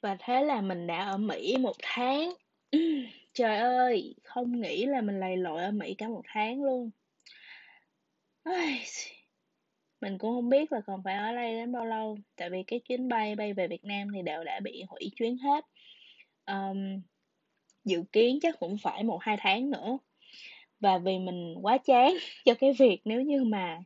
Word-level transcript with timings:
Và 0.00 0.16
thế 0.18 0.44
là 0.44 0.60
mình 0.60 0.86
đã 0.86 1.04
ở 1.04 1.16
Mỹ 1.16 1.56
một 1.60 1.76
tháng. 1.82 2.32
Trời 3.34 3.56
ơi, 3.58 4.14
không 4.24 4.60
nghĩ 4.60 4.86
là 4.86 5.00
mình 5.00 5.20
lầy 5.20 5.36
lội 5.36 5.62
ở 5.62 5.70
Mỹ 5.70 5.94
cả 5.94 6.08
một 6.08 6.22
tháng 6.24 6.62
luôn. 6.64 6.90
Mình 10.00 10.18
cũng 10.18 10.34
không 10.34 10.48
biết 10.48 10.72
là 10.72 10.80
còn 10.86 11.02
phải 11.02 11.14
ở 11.14 11.34
đây 11.34 11.52
đến 11.52 11.72
bao 11.72 11.86
lâu, 11.86 12.18
tại 12.36 12.50
vì 12.50 12.62
cái 12.62 12.80
chuyến 12.80 13.08
bay 13.08 13.34
bay 13.34 13.52
về 13.52 13.68
Việt 13.68 13.84
Nam 13.84 14.08
thì 14.14 14.22
đều 14.22 14.44
đã 14.44 14.60
bị 14.60 14.82
hủy 14.88 15.10
chuyến 15.16 15.36
hết. 15.38 15.64
Um, 16.46 17.00
dự 17.84 18.02
kiến 18.12 18.38
chắc 18.42 18.58
cũng 18.60 18.78
phải 18.78 19.02
một 19.02 19.18
hai 19.22 19.36
tháng 19.40 19.70
nữa. 19.70 19.98
Và 20.80 20.98
vì 20.98 21.18
mình 21.18 21.54
quá 21.62 21.78
chán 21.78 22.14
cho 22.44 22.54
cái 22.54 22.72
việc 22.72 23.00
nếu 23.04 23.20
như 23.22 23.44
mà 23.44 23.78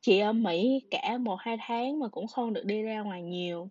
chị 0.00 0.18
ở 0.18 0.32
Mỹ 0.32 0.80
cả 0.90 1.18
một 1.18 1.36
hai 1.40 1.56
tháng 1.60 1.98
mà 1.98 2.08
cũng 2.08 2.26
không 2.26 2.52
được 2.52 2.64
đi 2.64 2.82
ra 2.82 3.00
ngoài 3.00 3.22
nhiều, 3.22 3.70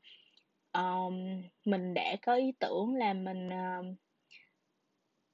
um, 0.77 1.41
mình 1.65 1.93
đã 1.93 2.15
có 2.21 2.35
ý 2.35 2.51
tưởng 2.59 2.95
là 2.95 3.13
mình, 3.13 3.49
um, 3.49 3.95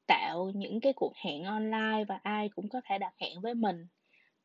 tạo 0.07 0.51
những 0.55 0.79
cái 0.81 0.93
cuộc 0.93 1.13
hẹn 1.15 1.43
online 1.43 2.03
và 2.07 2.19
ai 2.23 2.49
cũng 2.49 2.69
có 2.69 2.81
thể 2.85 2.97
đặt 2.97 3.13
hẹn 3.17 3.41
với 3.41 3.53
mình. 3.53 3.87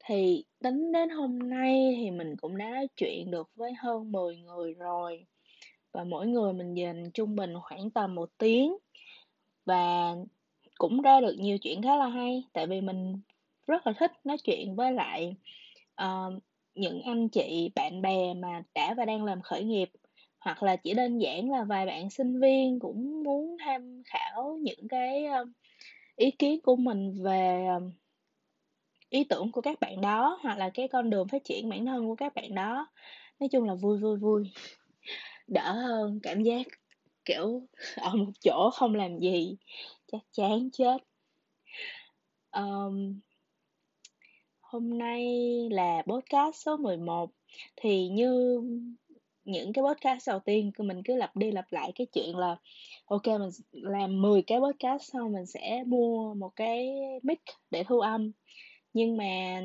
Thì 0.04 0.44
tính 0.62 0.92
đến 0.92 1.10
hôm 1.10 1.38
nay 1.38 1.94
thì 1.96 2.10
mình 2.10 2.36
cũng 2.36 2.56
đã 2.56 2.70
nói 2.70 2.88
chuyện 2.96 3.30
được 3.30 3.50
với 3.54 3.72
hơn 3.74 4.12
10 4.12 4.36
người 4.36 4.74
rồi, 4.74 5.26
và 5.92 6.04
mỗi 6.04 6.26
người 6.26 6.52
mình 6.52 6.74
dành 6.74 7.10
trung 7.14 7.36
bình 7.36 7.54
khoảng 7.62 7.90
tầm 7.90 8.14
một 8.14 8.30
tiếng. 8.38 8.76
Và 9.64 10.14
cũng 10.78 11.02
ra 11.02 11.20
được 11.20 11.34
nhiều 11.38 11.58
chuyện 11.58 11.82
khá 11.82 11.96
là 11.96 12.06
hay, 12.08 12.44
tại 12.52 12.66
vì 12.66 12.80
mình 12.80 13.20
rất 13.66 13.86
là 13.86 13.92
thích 13.98 14.12
nói 14.24 14.36
chuyện 14.44 14.76
với 14.76 14.92
lại, 14.92 15.36
uh, 16.02 16.42
những 16.74 17.02
anh 17.02 17.28
chị, 17.28 17.70
bạn 17.74 18.02
bè 18.02 18.34
mà 18.34 18.62
đã 18.74 18.94
và 18.96 19.04
đang 19.04 19.24
làm 19.24 19.42
khởi 19.42 19.64
nghiệp, 19.64 19.90
hoặc 20.46 20.62
là 20.62 20.76
chỉ 20.76 20.94
đơn 20.94 21.18
giản 21.18 21.50
là 21.50 21.64
vài 21.64 21.86
bạn 21.86 22.10
sinh 22.10 22.40
viên 22.40 22.78
cũng 22.80 23.22
muốn 23.22 23.56
tham 23.64 24.02
khảo 24.06 24.58
những 24.62 24.88
cái, 24.88 25.26
um, 25.26 25.52
ý 26.16 26.30
kiến 26.30 26.60
của 26.62 26.76
mình 26.76 27.22
về, 27.22 27.66
um, 27.76 27.92
ý 29.10 29.24
tưởng 29.24 29.52
của 29.52 29.60
các 29.60 29.80
bạn 29.80 30.00
đó, 30.00 30.38
hoặc 30.42 30.58
là 30.58 30.70
cái 30.74 30.88
con 30.88 31.10
đường 31.10 31.28
phát 31.28 31.44
triển 31.44 31.68
bản 31.68 31.86
thân 31.86 32.06
của 32.06 32.14
các 32.14 32.34
bạn 32.34 32.54
đó. 32.54 32.88
Nói 33.40 33.48
chung 33.52 33.64
là 33.64 33.74
vui, 33.74 33.98
vui, 33.98 34.18
vui. 34.18 34.50
Đỡ 35.48 35.72
hơn 35.72 36.20
cảm 36.22 36.42
giác, 36.42 36.66
kiểu, 37.24 37.62
ở 37.96 38.14
một 38.14 38.32
chỗ 38.40 38.70
không 38.74 38.94
làm 38.94 39.18
gì, 39.18 39.56
chắc 40.12 40.20
chán 40.32 40.70
chết. 40.72 40.98
um, 42.52 43.20
Hôm 44.60 44.98
nay 44.98 45.24
là 45.70 46.02
podcast 46.06 46.56
số 46.56 46.76
11, 46.76 47.30
thì 47.76 48.08
như 48.08 48.60
những 49.46 49.72
cái 49.72 49.84
podcast 49.84 50.28
đầu 50.28 50.38
tiên 50.40 50.72
c 50.78 50.80
mình 50.80 51.02
cứ 51.04 51.16
lặp 51.16 51.36
đi 51.36 51.52
lặp 51.52 51.66
lại 51.72 51.92
cái 51.94 52.06
chuyện 52.12 52.36
là 52.36 52.56
ok 53.06 53.26
mình 53.26 53.50
làm 53.72 54.22
10 54.22 54.42
cái 54.42 54.60
podcast 54.60 55.02
xong 55.12 55.32
mình 55.32 55.46
sẽ 55.46 55.84
mua 55.86 56.34
một 56.34 56.50
cái 56.56 56.88
mic 57.22 57.40
để 57.70 57.84
thu 57.84 58.00
âm. 58.00 58.32
Nhưng 58.92 59.16
mà 59.16 59.60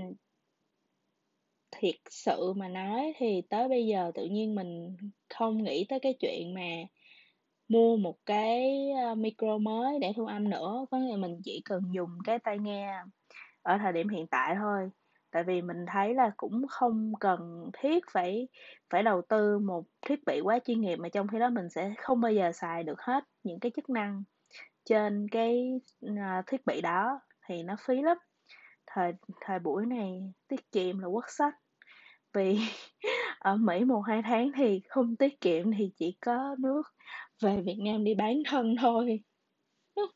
thiệt 1.71 1.95
sự 2.09 2.53
mà 2.53 2.67
nói 2.67 3.13
thì 3.17 3.41
tới 3.49 3.69
bây 3.69 3.87
giờ 3.87 4.11
tự 4.15 4.25
nhiên 4.25 4.55
mình 4.55 4.97
không 5.29 5.63
nghĩ 5.63 5.85
tới 5.89 5.99
cái 5.99 6.13
chuyện 6.19 6.53
mà 6.53 6.61
mua 7.69 7.97
một 7.97 8.15
cái, 8.25 8.89
ờ, 9.05 9.15
micro 9.15 9.57
mới 9.57 9.99
để 9.99 10.13
thu 10.15 10.25
âm 10.25 10.49
nữa, 10.49 10.85
có 10.91 10.97
nghĩa 10.97 11.11
là 11.11 11.17
mình 11.17 11.41
chỉ 11.43 11.61
cần 11.65 11.81
dùng 11.95 12.09
cái 12.25 12.39
tai 12.39 12.57
nghe 12.59 12.93
ở 13.61 13.77
thời 13.77 13.93
điểm 13.93 14.09
hiện 14.09 14.27
tại 14.27 14.55
thôi. 14.59 14.89
Tại 15.31 15.43
vì 15.43 15.61
mình 15.61 15.85
thấy 15.87 16.13
là 16.13 16.31
cũng 16.37 16.67
không 16.69 17.13
cần 17.19 17.69
thiết 17.73 18.03
phải 18.11 18.47
phải 18.89 19.03
đầu 19.03 19.21
tư 19.29 19.59
một 19.59 19.85
thiết 20.01 20.25
bị 20.25 20.41
quá 20.41 20.59
chuyên 20.59 20.81
nghiệp, 20.81 20.95
mà 20.95 21.09
trong 21.09 21.27
khi 21.27 21.39
đó 21.39 21.49
mình 21.49 21.69
sẽ 21.69 21.93
không 21.97 22.21
bao 22.21 22.31
giờ 22.31 22.51
xài 22.51 22.83
được 22.83 23.01
hết 23.01 23.23
những 23.43 23.59
cái 23.59 23.71
chức 23.75 23.89
năng 23.89 24.23
trên 24.85 25.27
cái, 25.31 25.81
à, 26.17 26.43
thiết 26.47 26.65
bị 26.65 26.81
đó 26.81 27.19
thì 27.47 27.63
nó 27.63 27.75
phí 27.87 28.01
lắm. 28.01 28.17
Thời 28.87 29.13
thời 29.41 29.59
buổi 29.59 29.85
này 29.85 30.33
tiết 30.47 30.71
kiệm 30.71 30.99
là 30.99 31.07
quốc 31.07 31.25
sách, 31.27 31.53
vì 32.33 32.59
ở 33.39 33.55
Mỹ 33.55 33.85
một 33.85 34.01
hai 34.01 34.21
tháng 34.21 34.51
thì 34.55 34.81
không 34.89 35.15
tiết 35.15 35.41
kiệm 35.41 35.71
thì 35.77 35.91
chỉ 35.95 36.17
có 36.21 36.55
nước 36.59 36.83
về 37.41 37.61
Việt 37.61 37.77
Nam 37.85 38.03
đi 38.03 38.15
bán 38.15 38.35
thân 38.49 38.75
thôi. 38.81 39.23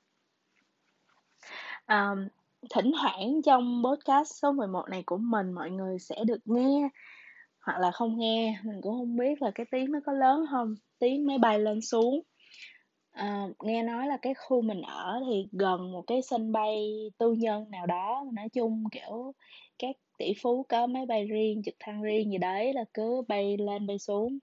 um, 1.87 2.27
thỉnh 2.69 2.91
thoảng 3.01 3.41
trong 3.45 3.83
podcast 3.85 4.31
số 4.41 4.51
11 4.51 4.89
này 4.89 5.03
của 5.05 5.17
mình 5.17 5.51
mọi 5.51 5.71
người 5.71 5.99
sẽ 5.99 6.15
được 6.25 6.39
nghe 6.45 6.89
hoặc 7.65 7.79
là 7.79 7.91
không 7.91 8.19
nghe, 8.19 8.59
mình 8.63 8.81
cũng 8.81 8.93
không 8.97 9.17
biết 9.17 9.41
là 9.41 9.51
cái 9.55 9.65
tiếng 9.71 9.91
nó 9.91 9.99
có 10.05 10.13
lớn 10.13 10.45
không. 10.51 10.75
Tiếng 10.99 11.27
máy 11.27 11.37
bay 11.37 11.59
lên 11.59 11.81
xuống. 11.81 12.21
à, 13.11 13.47
nghe 13.63 13.83
nói 13.83 14.07
là 14.07 14.17
cái 14.21 14.33
khu 14.33 14.61
mình 14.61 14.81
ở 14.81 15.19
thì 15.29 15.47
gần 15.51 15.91
một 15.91 16.03
cái 16.07 16.21
sân 16.21 16.51
bay 16.51 16.87
tư 17.17 17.33
nhân 17.33 17.71
nào 17.71 17.85
đó, 17.87 18.25
nói 18.33 18.49
chung, 18.53 18.83
kiểu, 18.91 19.33
các 19.79 19.95
tỷ 20.17 20.33
phú 20.41 20.65
có 20.69 20.87
máy 20.87 21.05
bay 21.05 21.25
riêng, 21.25 21.61
trực 21.65 21.75
thăng 21.79 22.01
riêng 22.01 22.31
gì 22.31 22.37
đấy 22.37 22.73
là 22.73 22.85
cứ 22.93 23.21
bay 23.27 23.57
lên 23.57 23.87
bay 23.87 23.99
xuống, 23.99 24.39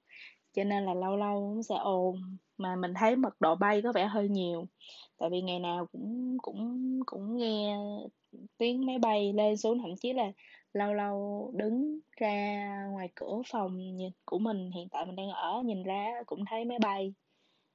cho 0.52 0.64
nên 0.64 0.84
là 0.84 0.94
lâu 0.94 1.16
lâu 1.16 1.54
nó 1.56 1.62
sẽ 1.62 1.74
ồn, 1.74 2.36
mà 2.58 2.76
mình 2.76 2.94
thấy 2.94 3.16
mật 3.16 3.40
độ 3.40 3.54
bay 3.54 3.82
có 3.82 3.92
vẻ 3.92 4.06
hơi 4.06 4.28
nhiều, 4.28 4.66
tại 5.18 5.30
vì 5.30 5.42
ngày 5.42 5.58
nào 5.58 5.86
cũng 5.92 6.36
cũng 6.42 7.00
cũng 7.06 7.36
nghe 7.36 7.78
tiếng 8.58 8.86
máy 8.86 8.98
bay 8.98 9.32
lên 9.32 9.56
xuống, 9.56 9.78
thậm 9.82 9.96
chí 9.96 10.12
là 10.12 10.32
lâu 10.72 10.94
lâu 10.94 11.50
đứng 11.54 12.00
ra 12.16 12.66
ngoài 12.92 13.08
cửa 13.14 13.42
phòng 13.52 13.96
nhìn 13.96 14.10
của 14.24 14.38
mình, 14.38 14.70
hiện 14.70 14.88
tại 14.88 15.06
mình 15.06 15.16
đang 15.16 15.30
ở, 15.30 15.62
nhìn 15.64 15.82
ra 15.82 16.22
cũng 16.26 16.44
thấy 16.50 16.64
máy 16.64 16.78
bay, 16.78 17.14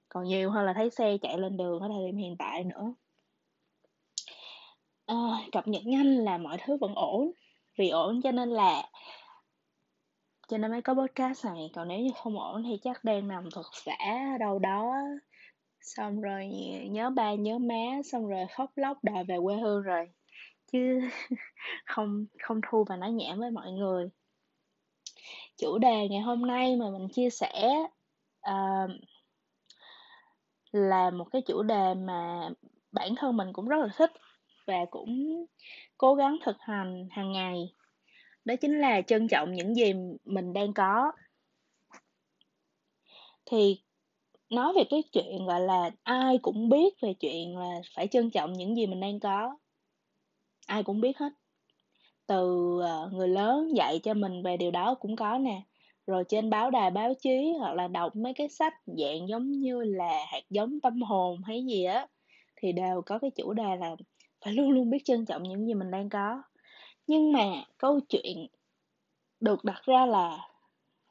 còn 0.10 0.24
nhiều 0.24 0.52
hơn 0.52 0.66
là 0.66 0.74
thấy 0.74 0.90
xe 0.90 1.18
chạy 1.22 1.38
lên 1.38 1.58
đường 1.58 1.80
ở 1.80 1.88
thời 1.88 2.06
điểm 2.06 2.18
hiện 2.18 2.36
tại 2.38 2.64
nữa. 2.64 2.94
à, 5.06 5.16
cập 5.52 5.68
nhật 5.68 5.86
nhanh 5.86 6.16
là 6.16 6.38
mọi 6.38 6.58
thứ 6.66 6.78
vẫn 6.78 6.96
ổn, 6.96 7.32
vì 7.78 7.90
ổn 7.90 8.22
cho 8.22 8.32
nên 8.32 8.50
là 8.50 8.90
cho 10.48 10.58
nên 10.58 10.72
mới 10.72 10.82
có 10.82 10.94
podcast 10.94 11.46
này, 11.46 11.70
còn 11.76 11.88
nếu 11.88 12.00
như 12.00 12.12
không 12.24 12.40
ổn 12.40 12.64
thì 12.64 12.80
chắc 12.84 13.04
đang 13.04 13.28
nằm 13.28 13.52
thuật 13.52 13.66
xả 13.74 14.38
đâu 14.40 14.60
đó, 14.60 14.94
xong 15.82 16.22
rồi 16.22 16.48
nhớ 16.92 17.10
ba 17.10 17.34
nhớ 17.34 17.58
má, 17.58 18.02
xong 18.06 18.28
rồi 18.28 18.46
khóc 18.56 18.72
lóc 18.76 18.98
đòi 19.04 19.24
về 19.24 19.38
quê 19.44 19.56
hương 19.56 19.82
rồi, 19.82 20.08
chứ 20.72 21.00
không 21.86 22.26
không 22.40 22.62
thu 22.70 22.86
và 22.90 22.96
nói 22.96 23.12
nhảm 23.12 23.40
với 23.40 23.52
mọi 23.52 23.72
người. 23.72 24.10
Chủ 25.58 25.78
đề 25.78 26.08
ngày 26.10 26.22
hôm 26.22 26.48
nay 26.48 26.76
mà 26.76 26.86
mình 26.90 27.08
chia 27.10 27.30
sẻ, 27.30 27.74
uh, 28.50 28.92
là 30.72 31.10
một 31.10 31.26
cái 31.32 31.42
chủ 31.42 31.64
đề 31.64 31.94
mà 31.94 32.50
bản 32.92 33.16
thân 33.16 33.38
mình 33.38 33.54
cũng 33.54 33.68
rất 33.68 33.78
là 33.78 33.88
thích 33.98 34.12
và 34.68 34.86
cũng 34.92 35.46
cố 35.98 36.16
gắng 36.16 36.38
thực 36.46 36.56
hành 36.60 37.08
hàng 37.12 37.32
ngày, 37.32 37.74
đó 38.48 38.56
chính 38.56 38.80
là 38.80 39.02
trân 39.02 39.28
trọng 39.28 39.54
những 39.54 39.76
gì 39.76 39.94
mình 40.26 40.54
đang 40.54 40.74
có. 40.74 41.12
Thì 43.46 43.82
nói 44.50 44.74
về 44.76 44.84
cái 44.90 45.04
chuyện, 45.12 45.46
gọi 45.46 45.62
là, 45.62 45.90
ai 46.04 46.38
cũng 46.42 46.70
biết 46.70 46.94
về 47.02 47.14
chuyện 47.14 47.58
là 47.58 47.82
phải 47.96 48.08
trân 48.08 48.30
trọng 48.30 48.54
những 48.54 48.76
gì 48.76 48.88
mình 48.88 49.00
đang 49.00 49.20
có. 49.20 49.58
Ai 50.68 50.84
cũng 50.84 51.02
biết 51.02 51.18
hết. 51.18 51.30
Từ, 52.28 52.80
ờ, 52.82 53.10
người 53.14 53.28
lớn 53.28 53.76
dạy 53.76 54.00
cho 54.04 54.14
mình 54.14 54.44
về 54.44 54.58
điều 54.58 54.72
đó 54.72 54.96
cũng 54.96 55.16
có 55.16 55.38
nè, 55.38 55.62
rồi 56.08 56.24
trên 56.28 56.50
báo 56.50 56.72
đài 56.72 56.92
báo 56.92 57.14
chí 57.20 57.54
hoặc 57.60 57.74
là 57.74 57.88
đọc 57.88 58.16
mấy 58.16 58.34
cái 58.34 58.50
sách 58.50 58.74
dạng 58.86 59.28
giống 59.30 59.52
như 59.52 59.82
là 59.82 60.26
hạt 60.28 60.44
giống 60.50 60.80
tâm 60.80 61.02
hồn 61.02 61.44
hay 61.44 61.66
gì 61.66 61.84
á, 61.84 62.08
thì 62.56 62.72
đều 62.72 63.02
có 63.06 63.20
cái 63.20 63.32
chủ 63.36 63.54
đề 63.54 63.76
là 63.80 63.96
phải 64.46 64.54
luôn 64.54 64.72
luôn 64.72 64.90
biết 64.90 65.06
trân 65.06 65.26
trọng 65.26 65.44
những 65.44 65.68
gì 65.68 65.74
mình 65.74 65.92
đang 65.92 66.10
có. 66.10 66.44
Nhưng 67.08 67.32
mà 67.32 67.64
câu 67.78 68.00
chuyện 68.10 68.48
được 69.40 69.64
đặt 69.64 69.82
ra 69.86 70.06
là 70.06 70.50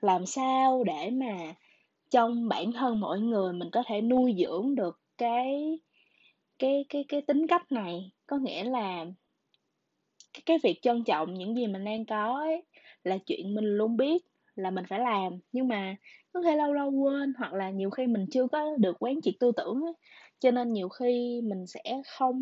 làm 0.00 0.26
sao 0.26 0.84
để 0.84 1.10
mà 1.10 1.54
trong 2.10 2.48
bản 2.48 2.72
thân 2.72 3.00
mỗi 3.00 3.20
người 3.20 3.52
mình 3.52 3.70
có 3.72 3.82
thể 3.86 4.00
nuôi 4.00 4.34
dưỡng 4.38 4.74
được 4.74 5.00
cái 5.18 5.78
cái 6.58 6.84
cái 6.88 7.04
cái 7.08 7.22
tính 7.22 7.46
cách 7.46 7.72
này? 7.72 8.10
Có 8.26 8.38
nghĩa 8.38 8.64
là 8.64 9.06
cái 10.34 10.42
cái 10.46 10.58
việc 10.62 10.78
trân 10.82 11.04
trọng 11.04 11.34
những 11.34 11.54
gì 11.56 11.66
mình 11.66 11.84
đang 11.84 12.04
có 12.04 12.38
ấy, 12.38 12.62
là 13.04 13.18
chuyện 13.26 13.54
mình 13.54 13.64
luôn 13.64 13.96
biết 13.96 14.24
là 14.56 14.70
mình 14.70 14.84
phải 14.88 14.98
làm, 15.00 15.32
nhưng 15.52 15.68
mà 15.68 15.96
có 16.32 16.40
thể 16.42 16.56
lâu 16.56 16.72
lâu 16.72 16.90
quên, 16.90 17.32
hoặc 17.38 17.52
là 17.54 17.70
nhiều 17.70 17.90
khi 17.90 18.06
mình 18.06 18.26
chưa 18.30 18.46
có 18.46 18.76
được 18.78 18.96
quán 19.00 19.20
triệt 19.22 19.34
tư 19.40 19.52
tưởng 19.56 19.80
ấy. 19.82 19.92
cho 20.40 20.50
nên 20.50 20.72
nhiều 20.72 20.88
khi 20.88 21.40
mình 21.44 21.66
sẽ 21.66 22.02
không 22.06 22.36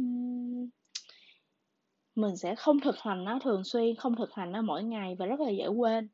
mình 2.16 2.36
sẽ 2.36 2.54
không 2.54 2.80
thực 2.80 2.96
hành 2.98 3.24
nó 3.24 3.38
thường 3.44 3.64
xuyên, 3.64 3.96
không 3.96 4.16
thực 4.16 4.32
hành 4.34 4.52
nó 4.52 4.62
mỗi 4.62 4.84
ngày 4.84 5.16
và 5.18 5.26
rất 5.26 5.40
là 5.40 5.50
dễ 5.50 5.66
quên. 5.66 6.08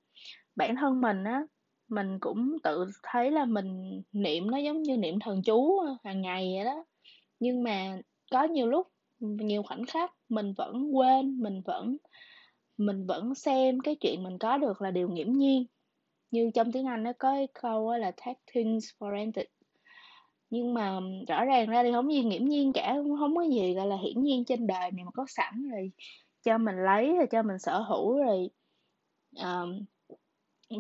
Bản 0.57 0.77
thân 0.77 1.01
mình 1.01 1.25
á, 1.25 1.43
mình 1.89 2.19
cũng 2.21 2.57
tự 2.65 2.87
thấy 3.03 3.31
là 3.31 3.45
mình 3.45 4.03
niệm 4.13 4.51
nó 4.51 4.59
giống 4.59 4.83
như 4.83 4.97
niệm 4.97 5.21
thần 5.21 5.43
chú, 5.43 5.81
hàng 6.05 6.23
ngày 6.23 6.53
vậy 6.57 6.65
đó, 6.65 6.85
nhưng 7.41 7.63
mà 7.63 7.99
có 8.33 8.45
nhiều 8.45 8.69
lúc, 8.69 8.89
nhiều 9.21 9.63
khoảnh 9.63 9.87
khắc 9.87 10.13
mình 10.29 10.55
vẫn 10.59 10.97
quên, 10.97 11.43
mình 11.43 11.63
vẫn 11.67 11.97
mình 12.79 13.07
vẫn 13.07 13.35
xem 13.35 13.81
cái 13.81 13.97
chuyện 14.01 14.23
mình 14.23 14.39
có 14.39 14.59
được 14.59 14.83
là 14.83 14.91
điều 14.91 15.09
nghiễm 15.09 15.33
nhiên. 15.33 15.67
Như 16.31 16.51
trong 16.55 16.73
tiếng 16.73 16.87
Anh 16.87 17.03
nó 17.05 17.13
có 17.19 17.33
cái 17.35 17.49
câu 17.63 17.97
là 17.99 18.11
"Take 18.11 18.41
things 18.53 18.87
for 18.99 19.11
granted", 19.11 19.47
nhưng 20.51 20.75
mà 20.75 21.01
rõ 21.29 21.45
ràng 21.45 21.67
ra 21.71 21.83
thì 21.83 21.93
không 21.93 22.13
gì 22.13 22.23
nghiễm 22.25 22.45
nhiên 22.45 22.73
cả 22.73 22.95
không 23.19 23.37
có 23.37 23.43
gì 23.43 23.75
gọi 23.75 23.87
là 23.87 23.97
hiển 23.97 24.23
nhiên 24.23 24.45
trên 24.45 24.67
đời 24.67 24.91
này 24.91 25.05
mà 25.05 25.11
có 25.15 25.25
sẵn 25.29 25.69
rồi 25.71 25.91
cho 26.43 26.59
mình 26.59 26.77
lấy 26.85 27.15
rồi 27.17 27.27
cho 27.31 27.43
mình 27.43 27.59
sở 27.59 27.81
hữu 27.81 28.19
rồi 28.19 28.51
um, 29.37 29.85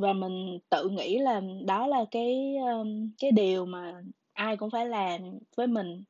và 0.00 0.12
mình 0.12 0.58
tự 0.70 0.88
nghĩ 0.88 1.18
là 1.18 1.40
đó 1.66 1.86
là 1.86 2.04
cái 2.10 2.56
cái 3.18 3.32
điều 3.32 3.66
mà 3.66 4.02
ai 4.32 4.56
cũng 4.56 4.70
phải 4.70 4.86
làm 4.86 5.20
với 5.56 5.66
mình. 5.66 6.04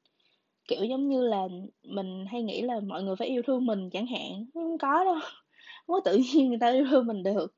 Kiểu 0.68 0.84
giống 0.84 1.08
như 1.08 1.22
là 1.28 1.48
mình 1.82 2.26
hay 2.30 2.42
nghĩ 2.42 2.62
là 2.62 2.80
mọi 2.80 3.02
người 3.02 3.16
phải 3.16 3.28
yêu 3.28 3.42
thương 3.46 3.66
mình 3.66 3.90
chẳng 3.90 4.06
hạn. 4.06 4.46
Không 4.54 4.78
có 4.78 5.04
đâu 5.04 5.14
không 5.86 5.94
có 5.94 6.00
tự 6.04 6.16
nhiên 6.16 6.48
người 6.48 6.58
ta 6.60 6.70
yêu 6.70 6.86
thương 6.90 7.06
mình 7.06 7.22
được. 7.22 7.54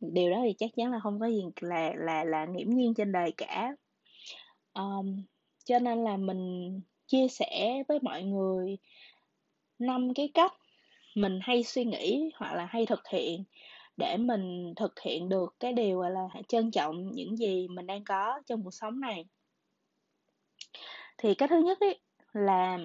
Điều 0.00 0.30
đó 0.30 0.36
thì 0.44 0.54
chắc 0.58 0.70
chắn 0.76 0.92
là 0.92 1.00
không 1.02 1.20
có 1.20 1.26
gì 1.26 1.42
là 1.60 1.92
là 1.96 2.24
là 2.24 2.44
nghiễm 2.44 2.70
nhiên 2.70 2.94
trên 2.94 3.12
đời 3.12 3.32
cả. 3.36 3.74
Um, 4.74 5.22
cho 5.64 5.78
nên 5.78 6.04
là 6.04 6.16
mình 6.16 6.80
chia 7.06 7.28
sẻ 7.28 7.82
với 7.88 7.98
mọi 8.02 8.22
người 8.22 8.78
năm 9.78 10.14
cái 10.14 10.30
cách 10.34 10.52
mình 11.14 11.38
hay 11.42 11.62
suy 11.62 11.84
nghĩ 11.84 12.30
hoặc 12.34 12.54
là 12.54 12.66
hay 12.66 12.86
thực 12.86 13.08
hiện 13.08 13.44
để 13.96 14.16
mình 14.16 14.74
thực 14.76 15.00
hiện 15.00 15.28
được 15.28 15.54
cái 15.60 15.72
điều, 15.72 15.98
gọi 15.98 16.10
là, 16.10 16.28
trân 16.48 16.70
trọng 16.70 17.12
những 17.12 17.36
gì 17.36 17.68
mình 17.68 17.86
đang 17.86 18.04
có 18.04 18.40
trong 18.46 18.64
cuộc 18.64 18.74
sống 18.74 19.00
này. 19.00 19.24
Thì 21.18 21.34
cái 21.34 21.48
thứ 21.48 21.62
nhất 21.62 21.80
ấy 21.80 21.98
là 22.32 22.78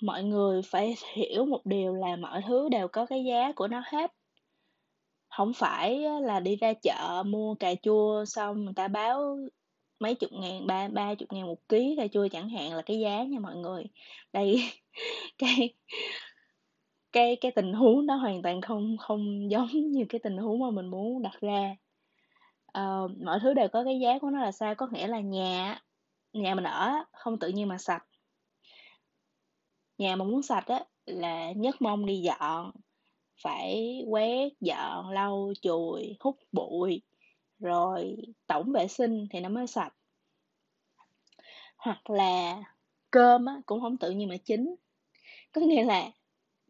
mọi 0.00 0.22
người 0.22 0.62
phải 0.62 0.94
hiểu 1.14 1.44
một 1.44 1.60
điều 1.66 1.94
là 1.94 2.16
mọi 2.16 2.42
thứ 2.46 2.68
đều 2.68 2.88
có 2.88 3.06
cái 3.06 3.24
giá 3.24 3.52
của 3.52 3.68
nó 3.68 3.82
hết. 3.86 4.12
Không 5.28 5.52
phải 5.54 5.98
là 6.22 6.40
đi 6.40 6.56
ra 6.56 6.72
chợ 6.82 7.22
mua 7.26 7.54
cà 7.54 7.74
chua 7.82 8.24
xong 8.24 8.64
người 8.64 8.74
ta 8.76 8.88
báo 8.88 9.38
mấy 10.00 10.14
chục 10.14 10.32
ngàn 10.32 10.66
ba 10.66 10.88
ba 10.88 11.14
chục 11.14 11.32
ngàn 11.32 11.46
một 11.46 11.68
ký 11.68 11.94
cà 11.96 12.06
chua 12.06 12.28
chẳng 12.28 12.48
hạn 12.48 12.72
là 12.74 12.82
cái 12.82 12.98
giá 12.98 13.22
nha 13.24 13.38
mọi 13.38 13.56
người. 13.56 13.84
Đây 14.32 14.70
cái 15.38 15.74
cái 17.12 17.36
cái 17.36 17.52
tình 17.52 17.72
huống 17.72 18.06
đó 18.06 18.14
hoàn 18.14 18.42
toàn 18.42 18.60
không 18.60 18.96
không 18.98 19.50
giống 19.50 19.68
như 19.92 20.04
cái 20.08 20.18
tình 20.18 20.36
huống 20.36 20.60
mà 20.60 20.70
mình 20.70 20.86
muốn 20.86 21.22
đặt 21.22 21.40
ra. 21.40 21.76
Uh, 22.78 23.10
mọi 23.24 23.38
thứ 23.42 23.54
đều 23.54 23.68
có 23.68 23.84
cái 23.84 24.00
giá 24.00 24.18
của 24.18 24.30
nó 24.30 24.40
là 24.40 24.52
sao? 24.52 24.74
Có 24.74 24.88
nghĩa 24.92 25.06
là 25.06 25.20
nhà 25.20 25.80
nhà 26.32 26.54
mình 26.54 26.64
ở 26.64 26.92
không 27.12 27.38
tự 27.38 27.48
nhiên 27.48 27.68
mà 27.68 27.78
sạch. 27.78 28.04
Nhà 29.98 30.16
mà 30.16 30.24
muốn 30.24 30.42
sạch 30.42 30.66
á 30.66 30.84
là 31.06 31.52
nhất 31.52 31.82
mong 31.82 32.06
đi 32.06 32.20
dọn 32.20 32.70
phải 33.42 34.02
quét 34.08 34.52
dọn 34.60 35.10
lau 35.10 35.52
chùi 35.62 36.16
hút 36.20 36.36
bụi 36.52 37.02
rồi 37.58 38.16
tổng 38.46 38.72
vệ 38.72 38.88
sinh 38.88 39.26
thì 39.30 39.40
nó 39.40 39.48
mới 39.48 39.66
sạch. 39.66 39.94
Hoặc 41.76 42.10
là 42.10 42.62
cơm 43.10 43.46
á, 43.46 43.60
cũng 43.66 43.80
không 43.80 43.96
tự 43.96 44.10
nhiên 44.10 44.28
mà 44.28 44.36
chín. 44.36 44.74
Có 45.52 45.60
nghĩa 45.60 45.84
là 45.84 46.10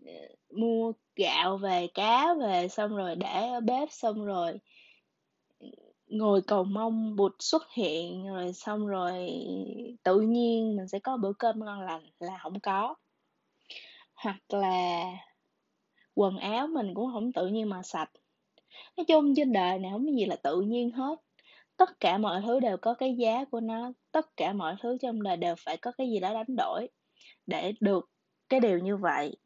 ờ, 0.07 0.13
mua 0.51 0.93
gạo 1.17 1.57
về 1.57 1.87
cá 1.95 2.35
về 2.35 2.69
xong 2.69 2.97
rồi 2.97 3.17
để 3.17 3.49
ở 3.49 3.61
bếp 3.61 3.89
xong 3.93 4.25
rồi 4.25 4.59
ngồi 6.07 6.43
cầu 6.47 6.65
mong 6.65 7.17
bụt 7.17 7.33
xuất 7.39 7.63
hiện 7.73 8.27
rồi 8.27 8.53
xong 8.53 8.87
rồi 8.87 9.31
tự 10.03 10.21
nhiên 10.21 10.77
mình 10.77 10.89
sẽ 10.89 10.99
có 10.99 11.17
bữa 11.17 11.33
cơm 11.39 11.65
ngon 11.65 11.81
lành 11.81 12.11
là 12.19 12.39
không 12.43 12.61
có. 12.61 12.95
Hoặc 14.15 14.37
là 14.49 15.05
quần 16.15 16.37
áo 16.37 16.67
mình 16.67 16.95
cũng 16.95 17.11
không 17.13 17.33
tự 17.33 17.47
nhiên 17.47 17.69
mà 17.69 17.83
sạch 17.83 18.11
nói 18.97 19.05
chung 19.05 19.35
trên 19.37 19.53
đời 19.53 19.79
này 19.79 19.91
không 19.93 20.07
có 20.07 20.13
gì 20.13 20.27
là 20.27 20.37
tự 20.37 20.61
nhiên 20.61 20.91
hết. 20.91 21.21
Tất 21.77 22.01
cả 22.01 22.19
mọi 22.19 22.43
thứ 22.47 22.61
đều 22.61 22.77
có 22.77 22.95
cái 22.95 23.15
giá 23.17 23.45
của 23.45 23.61
nó, 23.61 23.93
tất 24.13 24.37
cả 24.37 24.53
mọi 24.53 24.77
thứ 24.83 24.97
trong 25.01 25.23
đời 25.23 25.37
đều 25.37 25.55
phải 25.59 25.77
có 25.77 25.93
cái 25.93 26.11
gì 26.11 26.21
đó 26.21 26.35
đánh 26.35 26.57
đổi 26.57 26.89
để 27.47 27.73
được 27.81 28.11
cái 28.49 28.61
điều 28.61 28.79
như 28.79 28.97
vậy. 28.97 29.37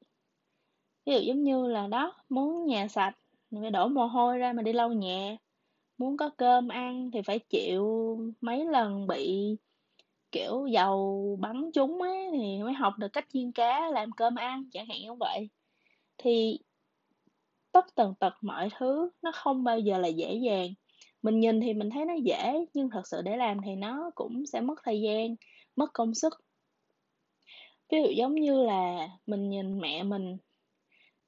Ví 1.06 1.12
dụ 1.12 1.18
giống 1.20 1.42
như 1.42 1.66
là 1.66 1.86
đó, 1.86 2.14
muốn 2.28 2.66
nhà 2.66 2.88
sạch 2.88 3.14
phải 3.60 3.70
đổ 3.70 3.88
mồ 3.88 4.06
hôi 4.06 4.38
ra 4.38 4.52
mà 4.52 4.62
đi 4.62 4.72
lau 4.72 4.92
nhà. 4.92 5.36
Muốn 5.98 6.16
có 6.16 6.30
cơm 6.36 6.68
ăn 6.68 7.10
thì 7.12 7.22
phải 7.22 7.38
chịu 7.38 8.18
mấy 8.40 8.64
lần 8.64 9.06
bị, 9.06 9.56
kiểu, 10.32 10.66
dầu 10.66 11.38
bắn 11.40 11.70
trúng 11.74 12.02
ấy 12.02 12.28
thì 12.32 12.62
mới 12.62 12.72
học 12.72 12.94
được 12.98 13.08
cách 13.08 13.26
chiên 13.32 13.52
cá, 13.52 13.88
làm 13.88 14.12
cơm 14.12 14.34
ăn, 14.34 14.64
chẳng 14.72 14.86
hạn 14.86 14.98
như 15.02 15.14
vậy. 15.14 15.48
Thì 16.18 16.58
tất 17.72 17.94
tần 17.94 18.14
tật 18.20 18.34
mọi 18.40 18.68
thứ, 18.78 19.10
nó 19.22 19.32
không 19.34 19.64
bao 19.64 19.78
giờ 19.78 19.98
là 19.98 20.08
dễ 20.08 20.34
dàng. 20.34 20.68
Mình 21.22 21.40
nhìn 21.40 21.60
thì 21.60 21.74
mình 21.74 21.90
thấy 21.90 22.04
nó 22.04 22.14
dễ, 22.14 22.66
nhưng 22.74 22.90
thật 22.90 23.02
sự 23.04 23.22
để 23.22 23.36
làm 23.36 23.60
thì 23.64 23.74
nó 23.74 24.10
cũng 24.14 24.46
sẽ 24.46 24.60
mất 24.60 24.74
thời 24.84 25.00
gian, 25.00 25.34
mất 25.76 25.90
công 25.94 26.14
sức. 26.14 26.32
Ví 27.90 27.98
dụ 28.02 28.10
giống 28.10 28.34
như 28.34 28.62
là 28.62 29.08
mình 29.26 29.50
nhìn 29.50 29.80
mẹ 29.80 30.02
mình, 30.02 30.36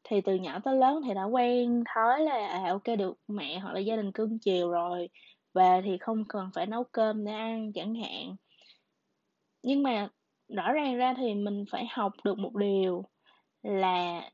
thì 0.05 0.21
từ 0.21 0.35
nhỏ 0.35 0.59
tới 0.65 0.77
lớn 0.77 1.01
thì 1.05 1.15
đã 1.15 1.25
quen 1.25 1.85
thói 1.95 2.21
là 2.21 2.47
à 2.47 2.71
ok 2.71 2.99
được, 2.99 3.19
mẹ 3.29 3.59
hoặc 3.59 3.73
là 3.73 3.81
gia 3.81 3.97
đình 3.97 4.13
cưng 4.13 4.39
chiều 4.39 4.71
rồi, 4.71 5.09
và 5.53 5.81
thì 5.85 5.99
không 5.99 6.25
cần 6.29 6.51
phải 6.55 6.67
nấu 6.67 6.85
cơm 6.85 7.25
để 7.25 7.33
ăn 7.33 7.73
chẳng 7.73 7.95
hạn. 7.95 8.37
Nhưng 9.63 9.83
mà 9.83 10.09
rõ 10.49 10.73
ràng 10.73 10.97
ra 10.97 11.15
thì 11.17 11.35
mình 11.35 11.65
phải 11.71 11.87
học 11.91 12.13
được 12.25 12.39
một 12.39 12.55
điều 12.57 13.05
là 13.63 14.31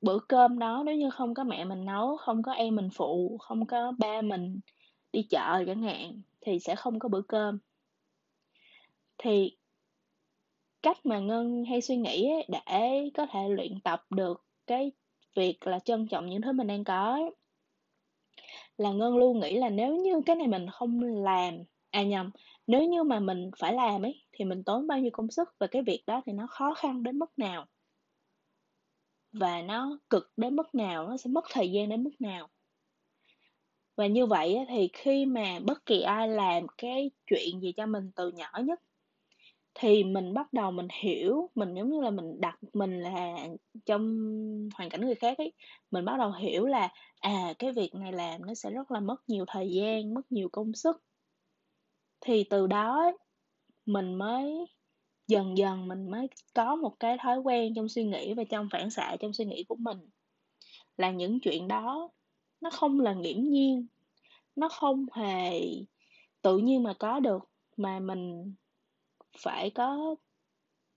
bữa 0.00 0.18
cơm 0.28 0.58
đó 0.58 0.82
nếu 0.86 0.96
như 0.96 1.10
không 1.10 1.34
có 1.34 1.44
mẹ 1.44 1.64
mình 1.64 1.84
nấu 1.84 2.16
không 2.16 2.42
có 2.42 2.52
em 2.52 2.76
mình 2.76 2.88
phụ 2.94 3.38
không 3.38 3.66
có 3.66 3.92
ba 3.98 4.22
mình 4.22 4.60
đi 5.12 5.22
chợ 5.22 5.64
chẳng 5.66 5.82
hạn 5.82 6.20
thì 6.40 6.58
sẽ 6.58 6.76
không 6.76 6.98
có 6.98 7.08
bữa 7.08 7.22
cơm. 7.22 7.58
Thì 9.18 9.56
cách 10.82 11.06
mà 11.06 11.18
ngân 11.18 11.64
hay 11.64 11.80
suy 11.80 11.96
nghĩ 11.96 12.28
ấy, 12.30 12.46
để 12.48 13.10
có 13.14 13.26
thể 13.26 13.48
luyện 13.48 13.80
tập 13.80 14.06
được 14.10 14.44
cái 14.66 14.92
việc 15.36 15.66
là 15.66 15.78
trân 15.78 16.06
trọng 16.08 16.26
những 16.28 16.42
thứ 16.42 16.52
mình 16.52 16.66
đang 16.66 16.84
có 16.84 17.12
ấy, 17.12 17.34
là 18.78 18.92
ngân 18.92 19.16
luôn 19.16 19.40
nghĩ 19.40 19.56
là 19.56 19.68
nếu 19.68 19.96
như 19.96 20.20
cái 20.26 20.36
này 20.36 20.48
mình 20.48 20.66
không 20.72 21.00
làm 21.00 21.54
à 21.90 22.02
nhầm 22.02 22.30
nếu 22.66 22.82
như 22.84 23.02
mà 23.02 23.20
mình 23.20 23.50
phải 23.58 23.72
làm 23.74 24.02
ấy 24.02 24.22
thì 24.32 24.44
mình 24.44 24.64
tốn 24.64 24.86
bao 24.86 24.98
nhiêu 24.98 25.10
công 25.12 25.30
sức 25.30 25.48
và 25.58 25.66
cái 25.66 25.82
việc 25.82 26.02
đó 26.06 26.22
thì 26.26 26.32
nó 26.32 26.46
khó 26.46 26.74
khăn 26.74 27.02
đến 27.02 27.18
mức 27.18 27.38
nào 27.38 27.66
và 29.32 29.62
nó 29.62 29.98
cực 30.10 30.32
đến 30.36 30.56
mức 30.56 30.74
nào 30.74 31.08
nó 31.08 31.16
sẽ 31.16 31.30
mất 31.30 31.44
thời 31.50 31.70
gian 31.70 31.88
đến 31.88 32.04
mức 32.04 32.20
nào. 32.20 32.48
Và 33.96 34.06
như 34.06 34.26
vậy 34.26 34.58
thì 34.68 34.88
khi 34.92 35.26
mà 35.26 35.58
bất 35.64 35.86
kỳ 35.86 36.00
ai 36.00 36.28
làm 36.28 36.66
cái 36.78 37.10
chuyện 37.26 37.60
gì 37.60 37.72
cho 37.76 37.86
mình 37.86 38.10
từ 38.16 38.30
nhỏ 38.30 38.50
nhất 38.64 38.80
thì 39.74 40.04
mình 40.04 40.34
bắt 40.34 40.52
đầu 40.52 40.70
mình 40.70 40.88
hiểu 41.02 41.50
mình 41.54 41.74
giống 41.74 41.90
như 41.90 42.00
là 42.00 42.10
mình 42.10 42.40
đặt 42.40 42.58
mình 42.72 43.00
là 43.00 43.48
trong 43.86 44.02
hoàn 44.74 44.88
cảnh 44.90 45.00
người 45.00 45.14
khác 45.14 45.38
ấy 45.38 45.52
mình 45.90 46.04
bắt 46.04 46.16
đầu 46.18 46.32
hiểu 46.32 46.66
là 46.66 46.88
à 47.20 47.54
cái 47.58 47.72
việc 47.72 47.94
này 47.94 48.12
làm 48.12 48.46
nó 48.46 48.54
sẽ 48.54 48.70
rất 48.70 48.90
là 48.90 49.00
mất 49.00 49.16
nhiều 49.26 49.44
thời 49.48 49.70
gian 49.70 50.14
mất 50.14 50.32
nhiều 50.32 50.48
công 50.52 50.72
sức. 50.74 51.02
Thì 52.20 52.44
từ 52.50 52.66
đó 52.66 53.00
ấy, 53.00 53.12
mình 53.86 54.14
mới 54.14 54.66
dần 55.28 55.58
dần 55.58 55.88
mình 55.88 56.10
mới 56.10 56.28
có 56.54 56.76
một 56.76 57.00
cái 57.00 57.16
thói 57.22 57.38
quen 57.38 57.72
trong 57.76 57.88
suy 57.88 58.04
nghĩ 58.04 58.34
và 58.34 58.44
trong 58.50 58.68
phản 58.72 58.90
xạ 58.90 59.16
trong 59.20 59.32
suy 59.32 59.44
nghĩ 59.44 59.64
của 59.68 59.76
mình. 59.76 59.98
Là 60.96 61.10
những 61.10 61.40
chuyện 61.40 61.68
đó, 61.68 62.10
nó 62.60 62.70
không 62.70 63.00
là 63.00 63.14
nghiễm 63.14 63.40
nhiên, 63.40 63.86
nó 64.56 64.68
không 64.68 65.06
hề 65.14 65.60
tự 66.42 66.58
nhiên 66.58 66.82
mà 66.82 66.94
có 66.98 67.20
được, 67.20 67.50
mà 67.76 68.00
mình 68.00 68.54
phải 69.38 69.70
có 69.70 70.14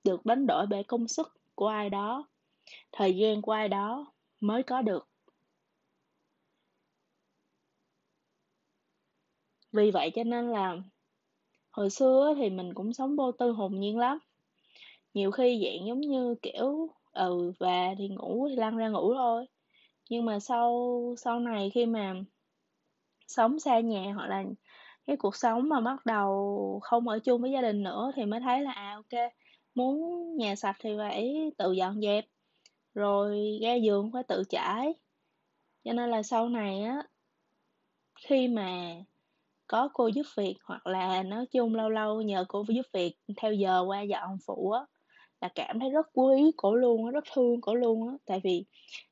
được 0.04 0.26
đánh 0.26 0.48
đổi 0.48 0.68
bởi 0.68 0.84
công 0.84 1.08
sức 1.08 1.34
của 1.56 1.68
ai 1.68 1.90
đó, 1.90 2.28
thời 2.92 3.18
gian 3.18 3.42
của 3.42 3.52
ai 3.52 3.70
đó 3.70 4.14
mới 4.40 4.64
có 4.64 4.82
được. 4.82 5.08
Vì 9.72 9.92
vậy 9.92 10.12
cho 10.16 10.24
nên 10.24 10.50
là 10.50 10.78
hồi 11.72 11.90
xưa 11.90 12.34
thì 12.38 12.50
mình 12.50 12.74
cũng 12.74 12.94
sống 12.94 13.16
vô 13.16 13.32
tư 13.32 13.52
hồn 13.52 13.80
nhiên 13.80 13.98
lắm. 14.00 14.20
Nhiều 15.14 15.32
khi 15.32 15.64
dạng 15.66 15.88
giống 15.88 16.02
như, 16.02 16.36
kiểu 16.42 16.90
ừ 17.14 17.54
và 17.60 17.96
thì 17.98 18.08
ngủ 18.08 18.48
thì 18.50 18.56
lăn 18.56 18.78
ra 18.78 18.90
ngủ 18.90 19.14
thôi. 19.14 19.46
Nhưng 20.10 20.26
mà 20.26 20.40
sau 20.40 21.16
sau 21.18 21.40
này 21.40 21.70
khi 21.74 21.86
mà 21.86 22.14
sống 23.28 23.60
xa 23.60 23.80
nhà 23.80 24.14
hoặc 24.16 24.28
là 24.28 24.44
cái 25.08 25.18
cuộc 25.18 25.36
sống 25.36 25.70
mà 25.70 25.82
bắt 25.82 26.06
đầu 26.06 26.80
không 26.84 27.08
ở 27.08 27.20
chung 27.20 27.42
với 27.42 27.52
gia 27.52 27.62
đình 27.62 27.84
nữa 27.84 28.12
thì 28.16 28.26
mới 28.26 28.40
thấy 28.40 28.62
là 28.62 28.72
à 28.72 28.96
ok, 28.96 29.22
muốn 29.76 29.98
nhà 30.38 30.56
sạch 30.56 30.76
thì 30.80 30.90
phải 30.98 31.52
tự 31.58 31.72
dọn 31.72 32.02
dẹp, 32.02 32.26
rồi 32.94 33.60
ga 33.62 33.74
giường 33.76 34.12
phải 34.14 34.24
tự 34.24 34.44
chải 34.50 34.94
cho 35.84 35.94
nên 35.94 36.10
là 36.10 36.24
sau 36.24 36.50
này 36.50 36.84
á, 36.84 37.04
khi 38.22 38.48
mà 38.48 38.96
có 39.72 39.90
cô 39.94 40.08
giúp 40.08 40.26
việc 40.38 40.56
hoặc 40.64 40.88
là 40.88 41.24
nói 41.24 41.46
chung 41.52 41.76
lâu 41.76 41.90
lâu 41.90 42.22
nhờ 42.22 42.46
cô 42.48 42.66
giúp 42.68 42.86
việc 42.94 43.16
theo 43.38 43.54
giờ 43.54 43.84
qua 43.88 44.02
dọn 44.02 44.38
phụ 44.48 44.72
á, 44.72 44.82
là 45.42 45.50
cảm 45.56 45.80
thấy 45.80 45.90
rất 45.90 46.08
quý 46.14 46.52
cổ 46.58 46.76
luôn 46.76 47.06
á, 47.06 47.12
rất 47.12 47.24
thương 47.34 47.62
cổ 47.62 47.76
luôn 47.76 48.08
á. 48.08 48.14
Tại 48.26 48.42
vì 48.44 48.66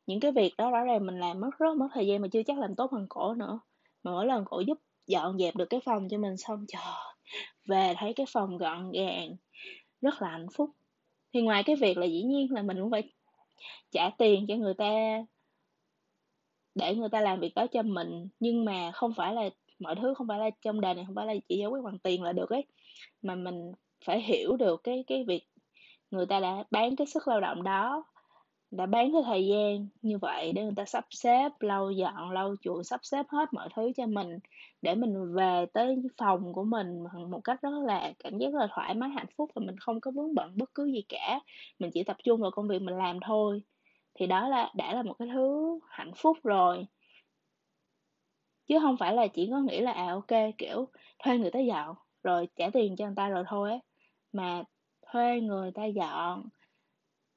những 0.08 0.20
cái 0.20 0.32
việc 0.32 0.54
đó 0.58 0.72
rõ 0.72 0.84
ràng 0.84 1.06
mình 1.06 1.20
làm 1.20 1.40
mất 1.40 1.50
rất 1.60 1.78
mất 1.78 1.88
thời 1.94 2.08
gian 2.08 2.22
mà 2.22 2.28
chưa 2.28 2.44
chắc 2.44 2.60
làm 2.60 2.76
tốt 2.76 2.92
hơn 2.92 3.06
cổ 3.10 3.34
nữa. 3.34 3.60
Mà 4.04 4.12
mỗi 4.12 4.26
lần 4.26 4.46
cổ 4.46 4.60
giúp 4.60 4.78
dọn 5.08 5.38
dẹp 5.38 5.56
được 5.56 5.66
cái 5.70 5.80
phòng 5.86 6.10
cho 6.10 6.18
mình 6.18 6.38
xong, 6.38 6.66
trời 6.68 6.82
về 7.68 7.94
thấy 7.98 8.14
cái 8.14 8.26
phòng 8.30 8.58
gọn 8.58 8.92
gàng, 8.92 9.36
rất 10.02 10.22
là 10.22 10.30
hạnh 10.30 10.48
phúc. 10.54 10.70
Thì 11.34 11.42
ngoài 11.42 11.64
cái 11.64 11.76
việc 11.76 11.98
là 11.98 12.06
dĩ 12.06 12.24
nhiên 12.24 12.54
là 12.54 12.62
mình 12.62 12.78
cũng 12.82 12.92
phải 12.92 13.04
trả 13.92 14.10
tiền 14.18 14.46
cho 14.48 14.56
người 14.56 14.74
ta, 14.74 15.24
để 16.76 16.96
người 16.96 17.10
ta 17.10 17.22
làm 17.22 17.40
việc 17.40 17.56
đó 17.56 17.68
cho 17.68 17.82
mình. 17.82 18.28
Nhưng 18.40 18.66
mà 18.66 18.92
không 18.92 19.14
phải 19.18 19.34
là 19.34 19.50
mọi 19.80 19.96
thứ 19.96 20.14
không 20.14 20.28
phải 20.28 20.40
là, 20.40 20.50
trong 20.62 20.82
đời 20.82 20.94
này 20.94 21.04
không 21.06 21.16
phải 21.16 21.26
là 21.26 21.34
chỉ 21.50 21.58
giải 21.58 21.68
quyết 21.68 21.82
bằng 21.84 22.00
tiền 22.00 22.24
là 22.24 22.34
được 22.34 22.50
ấy. 22.50 22.66
Mà 23.22 23.36
mình 23.36 23.72
phải 24.06 24.22
hiểu 24.22 24.58
được 24.58 24.84
cái 24.84 25.04
cái 25.08 25.24
việc 25.28 25.44
người 26.12 26.26
ta 26.26 26.40
đã 26.40 26.64
bán 26.72 26.96
cái 26.96 27.08
sức 27.08 27.28
lao 27.28 27.42
động 27.42 27.64
đó, 27.64 28.04
đã 28.72 28.86
bán 28.86 29.14
cái 29.14 29.22
thời 29.26 29.48
gian 29.48 29.88
như 30.02 30.18
vậy 30.18 30.52
để 30.54 30.64
người 30.64 30.74
ta 30.76 30.86
sắp 30.86 31.06
xếp, 31.10 31.52
lau 31.60 31.92
dọn, 31.92 32.32
lau 32.32 32.56
chùi 32.62 32.84
sắp 32.84 33.00
xếp 33.04 33.26
hết 33.30 33.54
mọi 33.54 33.70
thứ 33.76 33.92
cho 33.98 34.06
mình 34.06 34.40
để 34.82 34.96
mình 34.96 35.34
về 35.34 35.66
tới 35.74 35.96
phòng 36.18 36.54
của 36.54 36.64
mình 36.64 37.04
một 37.30 37.42
cách 37.44 37.62
rất 37.62 37.70
là 37.86 38.14
cảm 38.24 38.38
giác 38.38 38.54
rất 38.54 38.60
là 38.60 38.68
thoải 38.76 38.96
mái, 38.96 39.10
hạnh 39.10 39.26
phúc 39.38 39.52
và 39.56 39.62
mình 39.66 39.78
không 39.78 40.02
có 40.02 40.12
vướng 40.12 40.36
bận 40.36 40.52
bất 40.56 40.70
cứ 40.76 40.86
gì 40.86 41.02
cả. 41.10 41.40
Mình 41.80 41.92
chỉ 41.94 42.04
tập 42.04 42.18
trung 42.24 42.42
vào 42.42 42.52
công 42.52 42.68
việc 42.68 42.82
mình 42.82 42.98
làm 42.98 43.20
thôi. 43.26 43.62
Thì 44.14 44.28
đó 44.28 44.48
là, 44.50 44.72
đã 44.76 44.94
là 44.94 45.04
một 45.04 45.14
cái 45.14 45.28
thứ 45.34 45.80
hạnh 45.90 46.12
phúc 46.16 46.38
rồi 46.44 46.88
chứ 48.70 48.80
không 48.80 48.98
phải 48.98 49.14
là 49.14 49.28
chỉ 49.28 49.50
có 49.52 49.60
nghĩ 49.60 49.80
là 49.80 49.92
à 49.92 50.08
ok, 50.12 50.58
kiểu, 50.58 50.88
thuê 51.24 51.38
người 51.38 51.52
ta 51.52 51.60
dọn, 51.60 51.96
rồi 52.24 52.48
trả 52.56 52.70
tiền 52.74 52.96
cho 52.96 53.06
người 53.06 53.16
ta 53.16 53.30
rồi 53.30 53.44
thôi 53.48 53.70
ấy 53.70 53.80
mà 54.34 54.64
thuê 55.12 55.42
người 55.42 55.72
ta 55.72 55.86
dọn, 55.86 56.50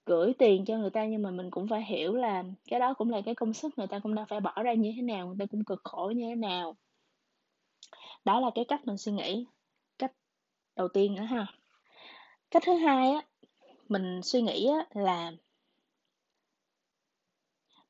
gửi 0.07 0.33
tiền 0.39 0.65
cho 0.65 0.77
người 0.79 0.91
ta 0.91 1.07
nhưng 1.07 1.23
mà 1.23 1.31
mình 1.31 1.51
cũng 1.51 1.69
phải 1.69 1.85
hiểu 1.85 2.15
là 2.15 2.45
cái 2.69 2.81
đó 2.81 2.95
cũng 2.95 3.11
là 3.11 3.21
cái 3.21 3.35
công 3.35 3.53
sức 3.53 3.79
người 3.79 3.87
ta 3.87 3.99
cũng 3.99 4.15
đã 4.15 4.25
phải 4.25 4.41
bỏ 4.41 4.63
ra 4.63 4.75
như 4.75 4.93
thế 4.97 5.03
nào, 5.03 5.27
người 5.27 5.37
ta 5.39 5.47
cũng 5.47 5.65
cực 5.65 5.81
khổ 5.85 6.13
như 6.17 6.29
thế 6.29 6.35
nào. 6.35 6.77
Đó 8.25 8.41
là 8.41 8.51
cái 8.55 8.65
cách 8.65 8.87
mình 8.87 8.97
suy 8.99 9.13
nghĩ, 9.13 9.47
cách 9.99 10.13
đầu 10.77 10.89
tiên 10.89 11.15
nữa 11.15 11.23
ha. 11.23 11.47
Cách 12.51 12.63
thứ 12.67 12.75
hai 12.75 13.11
á, 13.11 13.23
mình 13.89 14.21
suy 14.23 14.43
nghĩ 14.43 14.67
á 14.67 15.03
là 15.03 15.33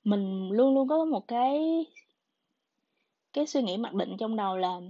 mình 0.05 0.51
luôn 0.53 0.75
luôn 0.75 0.89
có 0.89 1.05
một 1.05 1.29
cái 1.29 1.61
cái 3.33 3.47
suy 3.47 3.62
nghĩ 3.62 3.77
mặc 3.77 3.95
định 3.95 4.17
trong 4.19 4.37
đầu 4.37 4.57
là 4.57 4.81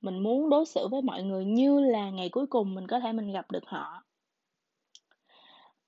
mình 0.00 0.18
muốn 0.18 0.50
đối 0.50 0.66
xử 0.66 0.88
với 0.88 1.02
mọi 1.02 1.22
người 1.22 1.44
như 1.44 1.80
là 1.80 2.10
ngày 2.10 2.28
cuối 2.28 2.46
cùng 2.46 2.74
mình 2.74 2.86
có 2.86 3.00
thể 3.00 3.12
mình 3.12 3.32
gặp 3.32 3.50
được 3.50 3.64
họ. 3.66 4.02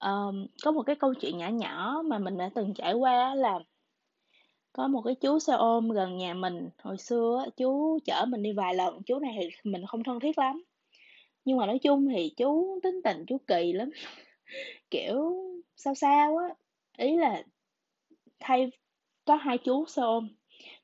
Um, 0.00 0.46
có 0.64 0.70
một 0.70 0.82
cái 0.82 0.96
câu 0.96 1.14
chuyện 1.14 1.38
nhỏ 1.38 1.48
nhỏ 1.48 2.02
mà 2.04 2.18
mình 2.18 2.38
đã 2.38 2.50
từng 2.54 2.74
trải 2.74 2.94
qua 2.94 3.34
là 3.34 3.58
có 4.72 4.88
một 4.88 5.02
cái 5.02 5.14
chú 5.14 5.38
xe 5.38 5.52
ôm 5.52 5.90
gần 5.90 6.16
nhà 6.16 6.34
mình, 6.34 6.68
hồi 6.82 6.98
xưa 6.98 7.44
chú 7.56 7.98
chở 8.04 8.24
mình 8.28 8.42
đi 8.42 8.52
vài 8.52 8.74
lần, 8.74 9.02
chú 9.06 9.18
này 9.18 9.36
thì 9.40 9.48
mình 9.64 9.86
không 9.86 10.04
thân 10.04 10.20
thiết 10.20 10.38
lắm. 10.38 10.62
Nhưng 11.44 11.58
mà 11.58 11.66
nói 11.66 11.78
chung 11.78 12.08
thì 12.14 12.34
chú 12.36 12.80
tính 12.82 13.00
tình 13.04 13.24
chú 13.26 13.38
kỳ 13.46 13.72
lắm, 13.72 13.90
kiểu 14.90 15.34
sao 15.76 15.94
sao 15.94 16.36
á, 16.36 16.54
ý 16.96 17.16
là 17.16 17.42
thay 18.40 18.70
có 19.24 19.36
hai 19.36 19.58
chú 19.58 19.86
xe 19.86 20.02
ôm 20.02 20.28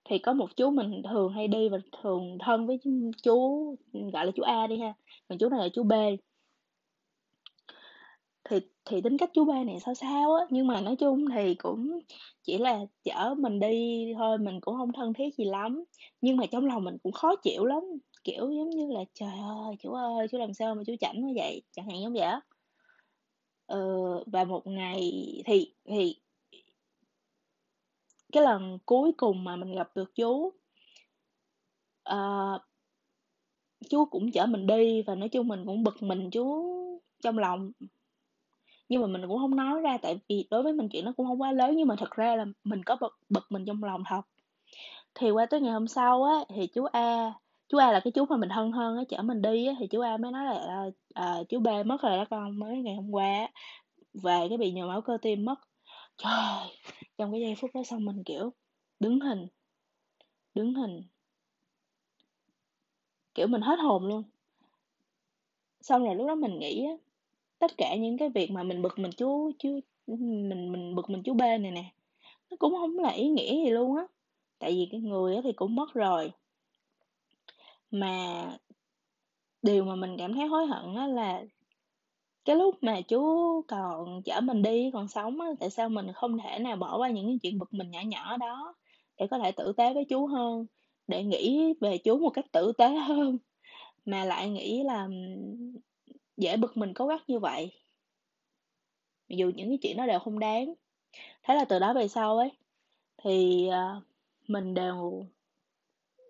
thì 0.04 0.18
có 0.18 0.32
một 0.32 0.56
chú 0.56 0.70
mình 0.70 1.02
thường 1.10 1.32
hay 1.32 1.48
đi 1.48 1.68
và 1.68 1.78
thường 2.02 2.38
thân 2.40 2.66
với 2.66 2.78
chú 3.22 3.76
gọi 4.12 4.26
là 4.26 4.32
chú 4.36 4.42
A 4.42 4.66
đi 4.66 4.78
ha, 4.78 4.94
còn 5.28 5.38
chú 5.38 5.48
này 5.48 5.60
là 5.60 5.68
chú 5.74 5.82
B. 5.82 5.92
Thì 8.44 8.60
thì 8.84 9.00
tính 9.00 9.18
cách 9.18 9.30
chú 9.34 9.44
ba 9.44 9.64
này 9.64 9.80
sao 9.80 9.94
sao 9.94 10.34
á 10.34 10.44
nhưng 10.50 10.66
mà 10.66 10.80
nói 10.80 10.96
chung 10.96 11.24
thì 11.34 11.54
cũng 11.54 12.00
chỉ 12.42 12.58
là 12.58 12.80
chở 13.04 13.34
mình 13.38 13.60
đi 13.60 14.06
thôi 14.18 14.38
mình 14.38 14.60
cũng 14.60 14.76
không 14.76 14.92
thân 14.92 15.12
thiết 15.12 15.36
gì 15.36 15.44
lắm. 15.44 15.84
Nhưng 16.20 16.36
mà 16.36 16.46
trong 16.46 16.66
lòng 16.66 16.84
mình 16.84 16.96
cũng 17.02 17.12
khó 17.12 17.36
chịu 17.36 17.64
lắm 17.64 17.80
kiểu 18.24 18.50
giống 18.50 18.70
như 18.70 18.92
là 18.92 19.00
trời 19.14 19.32
ơi 19.66 19.76
chú 19.80 19.92
ơi 19.92 20.28
chú 20.30 20.38
làm 20.38 20.54
sao 20.54 20.74
mà 20.74 20.82
chú 20.86 20.94
chảnh 21.00 21.26
như 21.26 21.32
vậy? 21.36 21.62
Chẳng 21.72 21.88
hạn 21.88 22.00
giống 22.02 22.12
vậy 22.12 22.22
á. 22.22 22.40
Ờ, 23.66 23.78
và 24.26 24.44
một 24.44 24.66
ngày 24.66 25.00
thì 25.46 25.74
thì 25.84 26.16
cái 28.34 28.42
lần 28.42 28.78
cuối 28.86 29.12
cùng 29.16 29.44
mà 29.44 29.56
mình 29.56 29.74
gặp 29.74 29.90
được 29.94 30.14
chú 30.14 30.52
uh, 32.10 32.60
chú 33.90 34.04
cũng 34.04 34.30
chở 34.30 34.46
mình 34.46 34.66
đi 34.66 35.02
và 35.02 35.14
nói 35.14 35.28
chung 35.28 35.48
mình 35.48 35.66
cũng 35.66 35.84
bực 35.84 36.02
mình 36.02 36.30
chú 36.30 36.74
trong 37.22 37.38
lòng. 37.38 37.72
Nhưng 38.88 39.00
mà 39.00 39.06
mình 39.06 39.28
cũng 39.28 39.38
không 39.38 39.56
nói 39.56 39.80
ra 39.80 39.98
tại 40.02 40.20
vì 40.28 40.46
đối 40.50 40.62
với 40.62 40.72
mình 40.72 40.88
chuyện 40.88 41.04
nó 41.04 41.12
cũng 41.16 41.26
không 41.26 41.42
quá 41.42 41.52
lớn 41.52 41.76
nhưng 41.76 41.88
mà 41.88 41.96
thật 41.98 42.10
ra 42.10 42.36
là 42.36 42.44
mình 42.64 42.82
có 42.82 42.96
bực 43.00 43.18
bực 43.28 43.46
mình 43.50 43.64
trong 43.64 43.84
lòng 43.84 44.02
thật. 44.08 44.22
Thì 45.14 45.30
qua 45.30 45.46
tới 45.46 45.60
ngày 45.60 45.72
hôm 45.72 45.88
sau 45.88 46.22
á 46.22 46.34
thì 46.48 46.66
chú 46.66 46.84
A 46.84 47.32
chú 47.68 47.78
A 47.78 47.92
là 47.92 48.00
cái 48.00 48.10
chú 48.10 48.24
mà 48.26 48.36
mình 48.36 48.48
thân 48.48 48.72
hơn 48.72 48.96
á 48.96 49.04
chở 49.08 49.22
mình 49.22 49.42
đi 49.42 49.66
á 49.66 49.74
thì 49.78 49.86
chú 49.86 50.00
A 50.00 50.16
mới 50.16 50.32
nói 50.32 50.44
là 50.44 50.90
à, 51.14 51.36
chú 51.48 51.58
B 51.60 51.68
mất 51.86 52.02
rồi 52.02 52.16
đó 52.16 52.24
con 52.30 52.58
mới 52.58 52.76
ngày 52.76 52.94
hôm 52.94 53.10
qua 53.10 53.48
về 54.14 54.46
cái 54.48 54.58
bị 54.58 54.72
nhồi 54.72 54.88
máu 54.88 55.00
cơ 55.00 55.18
tim 55.22 55.44
mất. 55.44 55.60
Trời 56.18 56.68
trong 57.18 57.32
cái 57.32 57.40
giây 57.40 57.54
phút 57.54 57.70
đó 57.74 57.82
xong 57.84 58.04
mình, 58.04 58.22
kiểu, 58.24 58.52
đứng 59.00 59.20
hình 59.20 59.46
đứng 60.54 60.74
hình. 60.74 61.02
Kiểu, 63.34 63.46
mình 63.46 63.60
hết 63.60 63.76
hồn 63.78 64.06
luôn. 64.06 64.22
Xong 65.80 66.04
rồi 66.04 66.14
lúc 66.14 66.26
đó 66.26 66.34
mình 66.34 66.58
nghĩ 66.58 66.84
á, 66.84 66.92
tất 67.58 67.72
cả 67.78 67.96
những 67.96 68.18
cái 68.18 68.30
việc 68.30 68.50
mà 68.50 68.62
mình 68.62 68.82
bực 68.82 68.98
mình 68.98 69.12
chú 69.16 69.52
chú, 69.58 69.80
mình 70.06 70.72
mình 70.72 70.94
bực 70.94 71.10
mình 71.10 71.22
chú 71.22 71.34
B 71.34 71.40
này 71.40 71.58
nè, 71.70 71.92
nó 72.50 72.56
cũng 72.60 72.74
không 72.76 72.98
là 72.98 73.10
ý 73.10 73.28
nghĩa 73.28 73.64
gì 73.64 73.70
luôn 73.70 73.96
á. 73.96 74.06
Tại 74.58 74.72
vì 74.72 74.88
cái 74.92 75.00
người 75.00 75.36
á 75.36 75.40
thì 75.44 75.52
cũng 75.52 75.76
mất 75.76 75.94
rồi. 75.94 76.32
Mà 77.90 78.44
điều 79.62 79.84
mà 79.84 79.94
mình 79.94 80.16
cảm 80.18 80.34
thấy 80.34 80.46
hối 80.46 80.66
hận 80.66 80.94
á 80.94 81.06
là 81.06 81.44
cái 82.44 82.56
lúc 82.56 82.82
mà 82.82 83.00
chú 83.00 83.22
còn 83.68 84.22
chở 84.22 84.40
mình 84.40 84.62
đi, 84.62 84.90
còn 84.92 85.08
sống 85.08 85.40
á, 85.40 85.48
tại 85.60 85.70
sao 85.70 85.88
mình 85.88 86.12
không 86.14 86.38
thể 86.38 86.58
nào 86.58 86.76
bỏ 86.76 86.98
qua 86.98 87.10
những 87.10 87.26
cái 87.26 87.38
chuyện 87.42 87.58
bực 87.58 87.74
mình 87.74 87.90
nhỏ 87.90 88.00
nhỏ 88.06 88.36
đó 88.36 88.74
để 89.18 89.26
có 89.30 89.38
thể 89.38 89.52
tử 89.52 89.72
tế 89.76 89.94
với 89.94 90.04
chú 90.04 90.26
hơn, 90.26 90.66
để 91.06 91.24
nghĩ 91.24 91.74
về 91.80 91.98
chú 91.98 92.18
một 92.18 92.30
cách 92.30 92.52
tử 92.52 92.72
tế 92.78 92.88
hơn, 93.08 93.38
mà 94.04 94.24
lại 94.24 94.50
nghĩ 94.50 94.82
là 94.82 95.08
dễ 96.36 96.56
bực 96.56 96.76
mình 96.76 96.94
có 96.94 97.06
gắt 97.06 97.28
như 97.28 97.38
vậy. 97.38 97.72
Mặc 99.28 99.36
dù 99.36 99.50
những 99.54 99.68
cái 99.68 99.78
chuyện 99.82 99.96
đó 99.96 100.06
đều 100.06 100.18
không 100.18 100.38
đáng. 100.38 100.74
Thế 101.42 101.54
là 101.54 101.64
từ 101.64 101.78
đó 101.78 101.94
về 101.94 102.08
sau 102.08 102.38
ấy, 102.38 102.50
thì 103.22 103.68
à, 103.68 104.00
mình 104.48 104.74
đều 104.74 105.26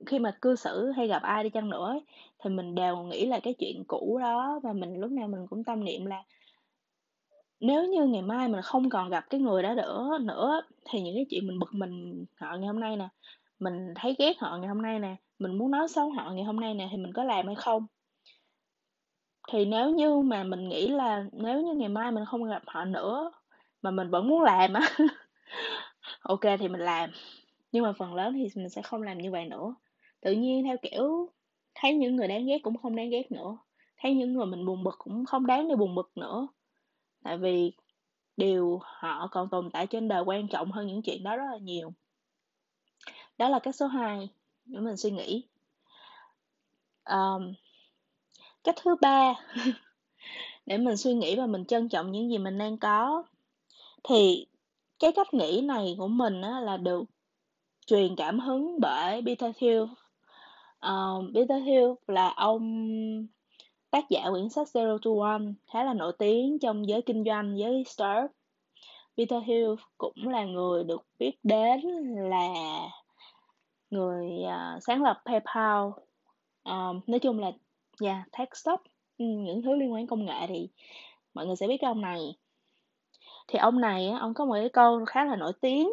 khi 0.05 0.19
mà 0.19 0.31
cư 0.43 0.57
xử 0.57 0.91
hay 0.91 1.09
gặp 1.09 1.23
ai 1.23 1.45
đi 1.45 1.51
chăng 1.51 1.71
nữa 1.71 1.87
ấy, 1.87 2.01
thì 2.39 2.51
mình 2.51 2.75
đều 2.75 2.97
nghĩ 2.97 3.27
là 3.27 3.41
cái 3.41 3.55
chuyện 3.59 3.85
cũ 3.89 4.19
đó 4.23 4.61
và 4.63 4.73
mình 4.73 5.01
lúc 5.01 5.11
nào 5.11 5.29
mình 5.29 5.47
cũng 5.51 5.65
tâm 5.65 5.85
niệm 5.85 6.07
là 6.07 6.23
nếu 7.61 7.85
như 7.85 8.05
ngày 8.07 8.23
mai 8.23 8.49
mình 8.49 8.63
không 8.63 8.91
còn 8.91 9.11
gặp 9.11 9.25
cái 9.31 9.41
người 9.41 9.63
đó 9.63 9.75
nữa 9.75 10.19
nữa 10.21 10.63
thì 10.91 11.01
những 11.01 11.15
cái 11.15 11.27
chuyện 11.31 11.47
mình 11.47 11.59
bực 11.59 11.75
mình 11.75 12.25
họ 12.41 12.57
ngày 12.57 12.67
hôm 12.67 12.81
nay 12.81 12.97
nè 12.97 13.09
mình 13.59 13.95
thấy 13.97 14.17
ghét 14.19 14.39
họ 14.39 14.57
ngày 14.59 14.69
hôm 14.69 14.83
nay 14.83 14.99
nè 14.99 15.17
mình 15.39 15.59
muốn 15.59 15.71
nói 15.71 15.89
xấu 15.89 16.11
họ 16.11 16.31
ngày 16.31 16.45
hôm 16.45 16.61
nay 16.61 16.75
nè 16.75 16.89
thì 16.91 16.97
mình 16.97 17.13
có 17.13 17.25
làm 17.25 17.47
hay 17.47 17.55
không? 17.55 17.87
Thì 19.53 19.65
nếu 19.65 19.91
như 19.91 20.17
mà 20.17 20.45
mình 20.45 20.69
nghĩ 20.69 20.89
là 20.89 21.25
nếu 21.33 21.63
như 21.63 21.75
ngày 21.75 21.89
mai 21.89 22.13
mình 22.13 22.25
không 22.25 22.45
gặp 22.45 22.63
họ 22.67 22.85
nữa 22.85 23.33
mà 23.83 23.91
mình 23.91 24.11
vẫn 24.11 24.29
muốn 24.29 24.43
làm 24.43 24.73
á 24.73 24.89
ok 26.23 26.41
thì 26.59 26.69
mình 26.69 26.81
làm 26.81 27.11
nhưng 27.73 27.85
mà 27.85 27.93
phần 27.93 28.15
lớn 28.15 28.33
thì 28.35 28.49
mình 28.55 28.69
sẽ 28.69 28.83
không 28.83 29.03
làm 29.03 29.19
như 29.19 29.31
vậy 29.31 29.45
nữa 29.45 29.75
tự 30.25 30.33
nhiên 30.33 30.65
theo 30.65 30.77
kiểu 30.83 31.29
thấy 31.75 31.95
những 31.95 32.17
người 32.17 32.29
đáng 32.29 32.47
ghét 32.47 32.59
cũng 32.63 32.77
không 32.77 32.97
đáng 32.97 33.11
ghét 33.11 33.33
nữa. 33.33 33.59
Thấy 33.97 34.15
những 34.15 34.33
người 34.33 34.47
mình 34.47 34.67
buồn 34.67 34.85
bực 34.85 34.95
cũng 34.99 35.25
không 35.25 35.47
đáng 35.47 35.69
để 35.69 35.77
buồn 35.77 35.95
bực 35.95 36.13
nữa. 36.17 36.49
Tại 37.25 37.39
vì 37.39 37.73
điều 38.37 38.81
họ 38.83 39.29
còn 39.31 39.49
tồn 39.51 39.71
tại 39.71 39.87
trên 39.87 40.09
đời 40.09 40.23
quan 40.23 40.49
trọng 40.49 40.73
hơn 40.73 40.87
những 40.87 41.03
chuyện 41.03 41.23
đó 41.23 41.37
rất 41.37 41.45
là 41.53 41.57
nhiều. 41.57 41.93
Đó 43.39 43.49
là 43.49 43.59
cách 43.59 43.77
số 43.77 43.87
2 43.87 44.29
để 44.65 44.81
mình 44.81 44.97
suy 44.97 45.11
nghĩ. 45.11 45.45
Um, 47.05 47.55
cách 48.65 48.75
thứ 48.83 48.97
ba 49.01 49.35
để 50.67 50.79
mình 50.79 50.97
suy 50.97 51.15
nghĩ 51.15 51.37
và 51.37 51.47
mình 51.47 51.65
trân 51.65 51.89
trọng 51.89 52.13
những 52.13 52.31
gì 52.31 52.39
mình 52.39 52.59
đang 52.59 52.79
có 52.79 53.25
thì 54.05 54.47
cái 54.99 55.13
cách 55.13 55.35
nghĩ 55.35 55.61
này 55.65 55.95
của 55.99 56.09
mình 56.09 56.43
á, 56.43 56.61
là 56.61 56.77
được 56.77 57.05
truyền 57.87 58.17
cảm 58.17 58.41
hứng 58.41 58.81
bởi 58.81 59.23
Peter 59.27 59.57
Thiel. 59.57 59.83
Ờ, 60.85 61.19
uh, 61.19 61.35
Peter 61.35 61.65
Thiel 61.65 61.91
là 62.07 62.29
ông 62.37 63.27
tác 63.91 64.05
giả 64.11 64.31
quyển 64.31 64.49
sách 64.49 64.69
Zero 64.73 64.99
to 64.99 65.11
One 65.29 65.45
khá 65.73 65.85
là 65.85 65.95
nổi 65.95 66.13
tiếng 66.19 66.59
trong 66.59 66.89
giới 66.89 67.03
kinh 67.03 67.25
doanh 67.25 67.59
giới 67.59 67.85
startup. 67.87 68.31
Peter 69.17 69.43
Thiel 69.47 69.71
cũng 69.99 70.29
là 70.29 70.45
người 70.45 70.85
được 70.85 71.07
biết 71.19 71.39
đến 71.43 71.81
là 72.31 72.49
người 73.91 74.27
uh, 74.43 74.83
sáng 74.83 75.03
lập 75.03 75.23
PayPal. 75.25 75.87
Uh, 76.69 77.09
nói 77.09 77.19
chung 77.23 77.39
là 77.39 77.53
yeah, 78.03 78.19
tech 78.39 78.57
stock 78.57 78.83
ừ, 79.19 79.25
những 79.25 79.63
thứ 79.63 79.75
liên 79.77 79.93
quan 79.93 80.07
công 80.07 80.25
nghệ 80.25 80.47
thì 80.49 80.69
mọi 81.35 81.47
người 81.47 81.57
sẽ 81.57 81.67
biết 81.69 81.77
cái 81.81 81.89
ông 81.89 82.01
này. 82.01 82.37
Thì 83.49 83.59
ông 83.59 83.81
này 83.81 84.11
ông 84.11 84.35
có 84.35 84.45
một 84.45 84.55
cái 84.55 84.69
câu 84.69 85.05
khá 85.05 85.25
là 85.25 85.37
nổi 85.37 85.53
tiếng 85.61 85.89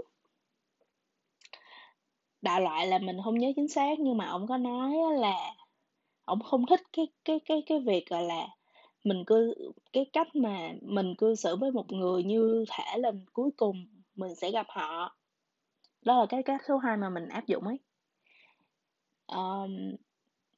đại 2.42 2.62
loại 2.62 2.88
là 2.88 3.00
mình 3.00 3.18
không 3.24 3.40
nhớ 3.40 3.52
chính 3.56 3.68
xác 3.68 4.00
nhưng 4.00 4.18
mà 4.18 4.26
ông 4.26 4.48
có 4.48 4.58
nói 4.58 4.96
là 5.20 5.56
ông 6.26 6.40
không 6.44 6.66
thích 6.66 6.82
cái 6.94 7.08
cái 7.26 7.40
cái 7.46 7.64
cái 7.66 7.80
việc, 7.80 8.10
gọi 8.10 8.24
là, 8.24 8.48
mình 9.04 9.24
cư 9.26 9.54
cái 9.94 10.06
cách 10.14 10.36
mà 10.36 10.74
mình 10.82 11.16
cư 11.18 11.36
xử 11.36 11.56
với 11.56 11.72
một 11.72 11.92
người 11.92 12.24
như 12.24 12.66
thể 12.70 12.98
là 12.98 13.12
cuối 13.34 13.50
cùng 13.58 13.86
mình 14.16 14.36
sẽ 14.36 14.52
gặp 14.52 14.66
họ. 14.70 15.18
Đó 16.02 16.20
là 16.20 16.26
cái 16.26 16.44
cách 16.44 16.62
số 16.68 16.78
2 16.78 16.98
mà 16.98 17.10
mình 17.10 17.28
áp 17.28 17.48
dụng 17.48 17.64
ấy. 17.68 17.80
um, 19.28 19.96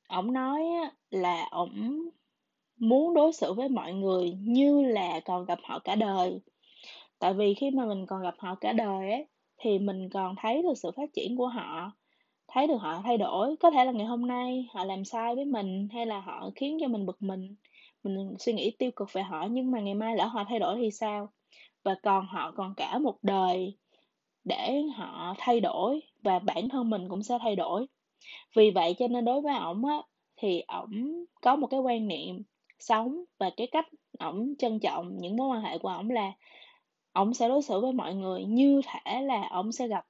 ông 0.08 0.34
nói 0.34 0.62
là 1.10 1.48
ông 1.52 2.00
muốn 2.78 3.14
đối 3.14 3.34
xử 3.34 3.54
với 3.54 3.70
mọi 3.70 3.94
người 3.94 4.32
như 4.42 4.82
là 4.82 5.20
còn 5.26 5.46
gặp 5.46 5.60
họ 5.64 5.80
cả 5.80 5.96
đời. 5.96 6.40
Tại 7.20 7.34
vì 7.34 7.54
khi 7.54 7.72
mà 7.72 7.86
mình 7.86 8.06
còn 8.06 8.22
gặp 8.22 8.36
họ 8.38 8.56
cả 8.56 8.74
đời 8.74 9.12
ấy, 9.12 9.28
thì 9.64 9.80
mình 9.80 10.10
còn 10.10 10.36
thấy 10.36 10.62
được 10.62 10.78
sự 10.78 10.92
phát 10.96 11.10
triển 11.14 11.38
của 11.38 11.48
họ, 11.48 11.92
thấy 12.48 12.68
được 12.68 12.78
họ 12.78 13.02
thay 13.04 13.18
đổi. 13.18 13.56
Có 13.60 13.72
thể 13.72 13.86
là 13.86 13.92
ngày 13.92 14.06
hôm 14.06 14.28
nay 14.28 14.68
họ 14.74 14.84
làm 14.84 15.06
sai 15.06 15.36
với 15.36 15.46
mình, 15.46 15.88
hay 15.92 16.06
là 16.06 16.20
họ 16.20 16.50
khiến 16.56 16.78
cho 16.82 16.88
mình 16.88 17.06
bực 17.06 17.22
mình, 17.22 17.56
mình 18.04 18.34
suy 18.40 18.54
nghĩ 18.54 18.72
tiêu 18.80 18.92
cực 18.96 19.14
về 19.14 19.22
họ, 19.24 19.48
nhưng 19.52 19.72
mà 19.72 19.80
ngày 19.80 19.94
mai 19.94 20.16
lỡ 20.16 20.26
họ 20.26 20.44
thay 20.50 20.60
đổi 20.60 20.78
thì 20.78 20.92
sao? 20.92 21.30
Và 21.84 21.96
còn 22.04 22.26
họ 22.26 22.52
còn 22.52 22.74
cả 22.78 22.98
một 22.98 23.18
đời 23.22 23.78
để 24.44 24.82
họ 24.96 25.36
thay 25.38 25.60
đổi 25.60 26.02
và 26.24 26.40
bản 26.40 26.70
thân 26.70 26.90
mình 26.90 27.10
cũng 27.10 27.24
sẽ 27.24 27.38
thay 27.42 27.56
đổi. 27.56 27.86
Vì 28.56 28.72
vậy 28.72 28.96
cho 29.00 29.08
nên 29.08 29.26
đối 29.26 29.42
với 29.42 29.56
ổng 29.56 29.86
á, 29.86 30.02
thì 30.38 30.62
ổng 30.68 31.26
có 31.42 31.56
một 31.56 31.68
cái 31.68 31.80
quan 31.80 32.08
niệm 32.08 32.44
sống 32.80 33.24
và 33.38 33.50
cái 33.58 33.68
cách 33.68 33.88
ổng 34.20 34.54
trân 34.60 34.80
trọng 34.80 35.18
những 35.18 35.36
mối 35.36 35.48
quan 35.48 35.62
hệ 35.62 35.78
của 35.78 35.90
ổng 35.90 36.10
là 36.10 36.32
ông 37.14 37.34
sẽ 37.34 37.48
đối 37.48 37.62
xử 37.62 37.80
với 37.80 37.92
mọi 37.92 38.14
người 38.14 38.46
như 38.46 38.82
thể 38.86 39.22
là 39.22 39.48
ông 39.50 39.72
sẽ 39.72 39.88
gặp 39.88 40.06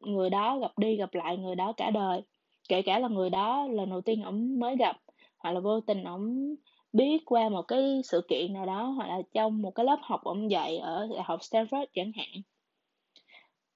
người 0.00 0.30
đó, 0.30 0.58
gặp 0.58 0.78
đi 0.78 0.96
gặp 0.96 1.14
lại 1.14 1.36
người 1.36 1.54
đó 1.54 1.72
cả 1.72 1.90
đời. 1.90 2.22
Kể 2.68 2.82
cả 2.82 2.98
là 2.98 3.08
người 3.08 3.30
đó 3.30 3.66
lần 3.70 3.90
đầu 3.90 4.00
tiên 4.00 4.22
ông 4.22 4.58
mới 4.58 4.76
gặp, 4.76 4.96
hoặc 5.38 5.52
là 5.52 5.60
vô 5.60 5.80
tình 5.80 6.04
ông 6.04 6.54
biết 6.92 7.22
qua 7.26 7.48
một 7.48 7.62
cái 7.62 8.00
sự 8.04 8.20
kiện 8.28 8.52
nào 8.52 8.66
đó, 8.66 8.82
hoặc 8.82 9.08
là 9.08 9.22
trong 9.34 9.62
một 9.62 9.70
cái 9.70 9.86
lớp 9.86 9.98
học 10.02 10.20
ông 10.24 10.50
dạy 10.50 10.78
ở 10.78 11.08
đại 11.14 11.22
học 11.22 11.40
Stanford 11.40 11.86
chẳng 11.94 12.12
hạn. 12.16 12.42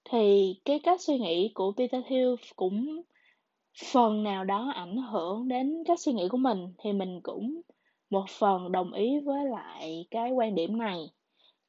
Thì 0.05 0.55
cái 0.65 0.79
cách 0.79 1.01
suy 1.01 1.19
nghĩ 1.19 1.51
của 1.55 1.73
Peter 1.77 2.05
Thiel 2.07 2.35
cũng 2.57 3.03
phần 3.93 4.23
nào 4.23 4.45
đó 4.45 4.73
ảnh 4.75 4.97
hưởng 4.97 5.49
đến 5.49 5.83
cách 5.87 6.01
suy 6.01 6.13
nghĩ 6.13 6.29
của 6.29 6.37
mình, 6.37 6.75
thì 6.79 6.93
mình 6.93 7.21
cũng 7.23 7.61
một 8.11 8.25
phần 8.29 8.73
đồng 8.73 8.93
ý 8.93 9.21
với 9.21 9.45
lại 9.45 10.07
cái 10.11 10.31
quan 10.31 10.55
điểm 10.55 10.79
này. 10.79 11.11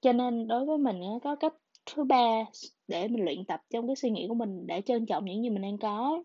Cho 0.01 0.13
nên 0.13 0.47
đối 0.47 0.65
với 0.65 0.77
mình 0.77 1.01
á, 1.01 1.09
có 1.23 1.35
cách 1.35 1.53
thứ 1.85 2.03
ba 2.03 2.43
để 2.87 3.07
mình 3.07 3.25
luyện 3.25 3.45
tập 3.45 3.59
trong 3.69 3.87
cái 3.87 3.95
suy 3.95 4.09
nghĩ 4.09 4.25
của 4.27 4.33
mình 4.35 4.67
để 4.67 4.81
trân 4.81 5.05
trọng 5.05 5.25
những 5.25 5.43
gì 5.43 5.49
mình 5.49 5.61
đang 5.61 5.77
có, 5.77 6.23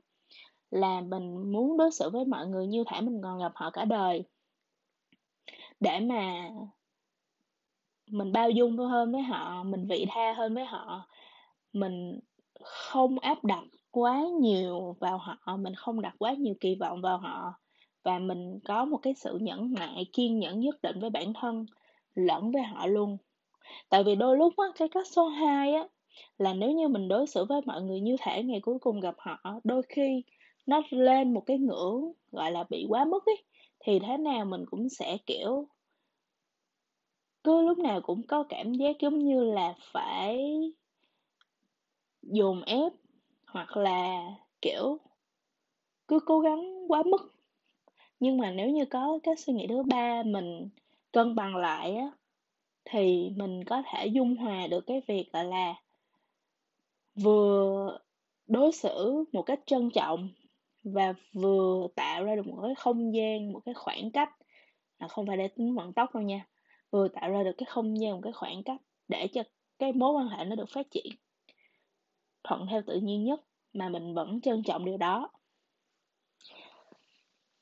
là 0.71 1.01
mình 1.01 1.53
muốn 1.53 1.77
đối 1.77 1.91
xử 1.91 2.11
với 2.11 2.25
mọi 2.25 2.47
người 2.47 2.67
như 2.67 2.85
thể 2.87 3.01
mình 3.01 3.21
còn 3.23 3.39
gặp 3.39 3.53
họ 3.55 3.71
cả 3.71 3.85
đời. 3.85 4.25
Để 5.81 6.01
mà 6.01 6.51
mình 8.11 8.33
bao 8.33 8.51
dung 8.51 8.79
hơn 8.79 9.13
với 9.13 9.23
họ, 9.23 9.63
mình 9.63 9.87
vị 9.87 10.07
tha 10.09 10.33
hơn 10.33 10.55
với 10.55 10.65
họ, 10.65 11.09
mình 11.73 12.21
không 12.63 13.19
áp 13.19 13.45
đặt 13.45 13.65
quá 13.91 14.23
nhiều 14.41 14.97
vào 15.01 15.19
họ, 15.19 15.57
mình 15.57 15.75
không 15.75 16.01
đặt 16.01 16.15
quá 16.19 16.33
nhiều 16.33 16.55
kỳ 16.61 16.75
vọng 16.81 17.01
vào 17.01 17.19
họ 17.19 17.53
và 18.03 18.19
mình 18.19 18.59
có 18.65 18.85
một 18.85 18.99
cái 19.03 19.15
sự 19.15 19.39
nhẫn 19.41 19.73
nại, 19.73 20.07
kiên 20.13 20.39
nhẫn 20.39 20.61
nhất 20.61 20.83
định 20.83 21.01
với 21.01 21.11
bản 21.11 21.33
thân 21.33 21.67
lẫn 22.15 22.51
với 22.53 22.63
họ 22.63 22.87
luôn. 22.87 23.17
Tại 23.89 24.05
vì 24.05 24.15
đôi 24.15 24.37
lúc 24.37 24.55
á, 24.57 24.65
cái 24.79 24.89
cách 24.89 25.07
số 25.07 25.29
2 25.29 25.75
á, 25.75 25.89
là 26.39 26.55
nếu 26.55 26.71
như 26.73 26.89
mình 26.89 27.09
đối 27.09 27.27
xử 27.27 27.45
với 27.45 27.61
mọi 27.67 27.83
người 27.83 28.01
như 28.01 28.17
thể 28.21 28.43
ngày 28.43 28.61
cuối 28.61 28.79
cùng 28.79 29.01
gặp 29.01 29.15
họ, 29.19 29.61
đôi 29.65 29.83
khi 29.89 30.23
nó 30.67 30.83
lên 30.91 31.35
một 31.35 31.43
cái 31.47 31.59
ngưỡng, 31.59 32.13
gọi 32.33 32.51
là, 32.51 32.65
bị 32.71 32.87
quá 32.89 33.05
mức 33.05 33.27
ấy, 33.27 33.45
thì 33.81 33.99
thế 33.99 34.17
nào 34.17 34.45
mình 34.45 34.65
cũng 34.71 34.89
sẽ, 34.89 35.17
kiểu 35.27 35.69
cứ 37.45 37.63
lúc 37.63 37.79
nào 37.79 38.01
cũng 38.01 38.23
có 38.27 38.43
cảm 38.49 38.75
giác 38.75 38.97
giống 39.01 39.19
như 39.19 39.45
là 39.45 39.75
phải 39.93 40.39
dồn 42.23 42.63
ép 42.63 42.93
hoặc 43.47 43.77
là, 43.77 44.25
kiểu, 44.63 44.99
cứ 46.09 46.19
cố 46.27 46.41
gắng 46.41 46.85
quá 46.89 47.03
mức. 47.03 47.33
Nhưng 48.21 48.39
mà 48.39 48.51
nếu 48.51 48.71
như 48.71 48.85
có 48.85 49.19
cái 49.23 49.37
suy 49.37 49.53
nghĩ 49.53 49.67
thứ 49.69 49.83
ba 49.83 50.23
mình 50.27 50.69
cân 51.13 51.35
bằng 51.35 51.57
lại 51.57 51.97
á, 51.97 52.11
thì 52.91 53.31
mình 53.37 53.65
có 53.65 53.83
thể 53.87 54.07
dung 54.07 54.37
hòa 54.37 54.67
được 54.67 54.85
cái 54.87 55.03
việc, 55.09 55.33
gọi 55.33 55.45
là 55.45 55.75
vừa 57.15 57.99
đối 58.47 58.73
xử 58.73 59.25
một 59.33 59.43
cách 59.43 59.61
trân 59.67 59.91
trọng 59.91 60.29
và 60.85 61.15
vừa 61.33 61.87
tạo 61.95 62.25
ra 62.25 62.37
được 62.37 62.47
một 62.47 62.59
cái 62.63 62.75
không 62.75 63.15
gian, 63.15 63.53
một 63.53 63.61
cái 63.65 63.75
khoảng 63.75 64.11
cách, 64.11 64.31
là 64.99 65.09
không 65.09 65.27
phải 65.27 65.37
để 65.37 65.49
tính 65.49 65.75
vận 65.75 65.93
tốc 65.93 66.15
đâu 66.15 66.23
nha, 66.23 66.47
vừa 66.91 67.09
tạo 67.09 67.31
ra 67.31 67.43
được 67.43 67.55
cái 67.59 67.67
không 67.67 68.01
gian, 68.01 68.13
một 68.13 68.21
cái 68.23 68.33
khoảng 68.33 68.63
cách 68.63 68.81
để 69.09 69.29
cho 69.33 69.43
cái 69.79 69.93
mối 69.93 70.13
quan 70.13 70.29
hệ 70.29 70.45
nó 70.45 70.57
được 70.57 70.69
phát 70.75 70.91
triển 70.91 71.07
thuận 72.45 72.67
theo 72.71 72.83
tự 72.87 73.01
nhiên 73.01 73.25
nhất 73.25 73.41
mà 73.73 73.89
mình 73.89 74.15
vẫn 74.15 74.41
trân 74.41 74.63
trọng 74.63 74.85
điều 74.85 74.97
đó. 74.97 75.31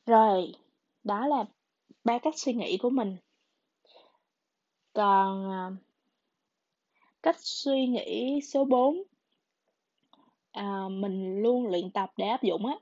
Rồi, 0.06 0.54
đó 1.04 1.26
là 1.26 1.44
ba 2.04 2.18
cách 2.18 2.34
suy 2.36 2.52
nghĩ 2.52 2.78
của 2.78 2.90
mình. 2.90 3.16
Còn, 4.94 5.50
à 5.50 5.70
cách 7.24 7.36
suy 7.38 7.86
nghĩ 7.86 8.40
số 8.40 8.64
4 8.64 9.02
à, 10.52 10.88
mình 10.90 11.42
luôn 11.42 11.66
luyện 11.66 11.90
tập 11.90 12.12
để 12.16 12.26
áp 12.26 12.42
dụng 12.42 12.66
á, 12.66 12.74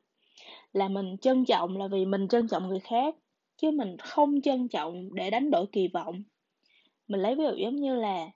là 0.72 0.88
mình 0.88 1.16
trân 1.18 1.44
trọng 1.44 1.76
là 1.76 1.88
vì 1.88 2.04
mình 2.04 2.28
trân 2.28 2.48
trọng 2.48 2.68
người 2.68 2.80
khác, 2.80 3.14
chứ 3.56 3.70
mình 3.70 3.96
không 3.98 4.40
trân 4.40 4.68
trọng 4.68 5.14
để 5.14 5.30
đánh 5.30 5.50
đổi 5.50 5.66
kỳ 5.72 5.88
vọng. 5.88 6.22
Mình 7.08 7.20
lấy 7.20 7.34
ví 7.34 7.44
dụ 7.44 7.56
giống 7.56 7.76
như 7.76 7.96
là 7.96 8.30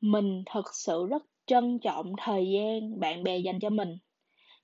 mình 0.00 0.42
thật 0.46 0.74
sự 0.74 1.06
rất 1.10 1.22
trân 1.46 1.78
trọng 1.78 2.12
thời 2.18 2.50
gian 2.50 3.00
bạn 3.00 3.22
bè 3.22 3.38
dành 3.38 3.60
cho 3.60 3.70
mình, 3.70 3.98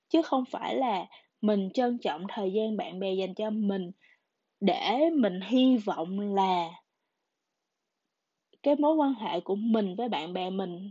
chứ 0.08 0.22
không 0.22 0.44
phải 0.50 0.74
là 0.74 1.06
mình 1.40 1.70
trân 1.74 1.98
trọng 1.98 2.22
thời 2.28 2.52
gian 2.52 2.76
bạn 2.76 3.00
bè 3.00 3.14
dành 3.14 3.34
cho 3.34 3.50
mình 3.50 3.90
để 4.60 5.10
mình 5.14 5.40
hy 5.40 5.76
vọng 5.76 6.20
là 6.20 6.70
cái 8.62 8.76
mối 8.76 8.94
quan 8.94 9.14
hệ 9.14 9.40
của 9.40 9.54
mình 9.54 9.94
với 9.96 10.08
bạn 10.08 10.32
bè 10.32 10.50
mình 10.50 10.90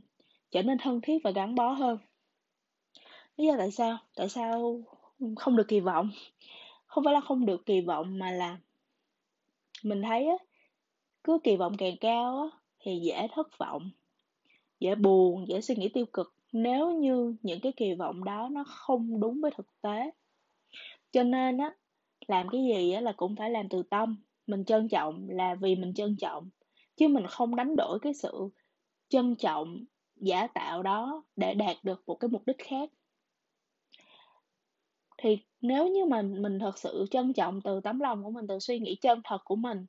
trở 0.51 0.61
nên 0.61 0.77
thân 0.77 1.01
thiết 1.01 1.17
và 1.23 1.31
gắn 1.31 1.55
bó 1.55 1.71
hơn. 1.71 1.97
Lý 3.37 3.47
do 3.47 3.55
tại 3.57 3.71
sao? 3.71 3.97
Tại 4.15 4.29
sao 4.29 4.81
không 5.37 5.55
được 5.55 5.67
kỳ 5.67 5.79
vọng? 5.79 6.09
Không 6.85 7.03
phải 7.03 7.13
là 7.13 7.21
không 7.21 7.45
được 7.45 7.65
kỳ 7.65 7.81
vọng 7.81 8.19
mà 8.19 8.31
là 8.31 8.57
mình 9.83 10.01
thấy 10.01 10.27
á, 10.27 10.35
cứ 11.23 11.39
kỳ 11.43 11.55
vọng 11.55 11.77
càng 11.77 11.97
cao 12.01 12.41
á, 12.41 12.57
thì 12.79 12.99
dễ 13.03 13.27
thất 13.35 13.57
vọng, 13.57 13.89
dễ 14.79 14.95
buồn, 14.95 15.47
dễ 15.47 15.61
suy 15.61 15.75
nghĩ 15.75 15.89
tiêu 15.89 16.05
cực 16.13 16.35
nếu 16.51 16.91
như 16.91 17.35
những 17.43 17.59
cái 17.59 17.71
kỳ 17.77 17.93
vọng 17.93 18.23
đó 18.23 18.49
nó 18.51 18.63
không 18.63 19.19
đúng 19.19 19.41
với 19.41 19.51
thực 19.57 19.81
tế. 19.81 20.11
Cho 21.11 21.23
nên 21.23 21.57
á, 21.57 21.73
làm 22.27 22.49
cái 22.49 22.61
gì 22.63 22.91
á 22.91 23.01
là 23.01 23.11
cũng 23.11 23.35
phải 23.35 23.49
làm 23.49 23.69
từ 23.69 23.83
tâm, 23.83 24.15
mình 24.47 24.65
trân 24.65 24.87
trọng 24.87 25.27
là 25.29 25.55
vì 25.55 25.75
mình 25.75 25.93
trân 25.93 26.15
trọng, 26.19 26.49
chứ 26.99 27.07
mình 27.07 27.27
không 27.27 27.55
đánh 27.55 27.75
đổi 27.75 27.99
cái 27.99 28.13
sự 28.13 28.49
trân 29.09 29.35
trọng 29.35 29.85
giả 30.15 30.47
tạo 30.47 30.83
đó 30.83 31.23
để 31.35 31.53
đạt 31.53 31.77
được 31.83 32.03
một 32.07 32.15
cái 32.15 32.29
mục 32.29 32.43
đích 32.45 32.57
khác. 32.57 32.89
Thì 35.17 35.37
nếu 35.61 35.87
như 35.87 36.05
mà 36.05 36.21
mình 36.21 36.59
thật 36.59 36.77
sự 36.77 37.05
trân 37.11 37.33
trọng 37.33 37.61
từ 37.61 37.81
tấm 37.83 37.99
lòng 37.99 38.23
của 38.23 38.31
mình, 38.31 38.47
từ 38.47 38.59
suy 38.59 38.79
nghĩ 38.79 38.95
chân 38.95 39.21
thật 39.23 39.37
của 39.43 39.55
mình, 39.55 39.85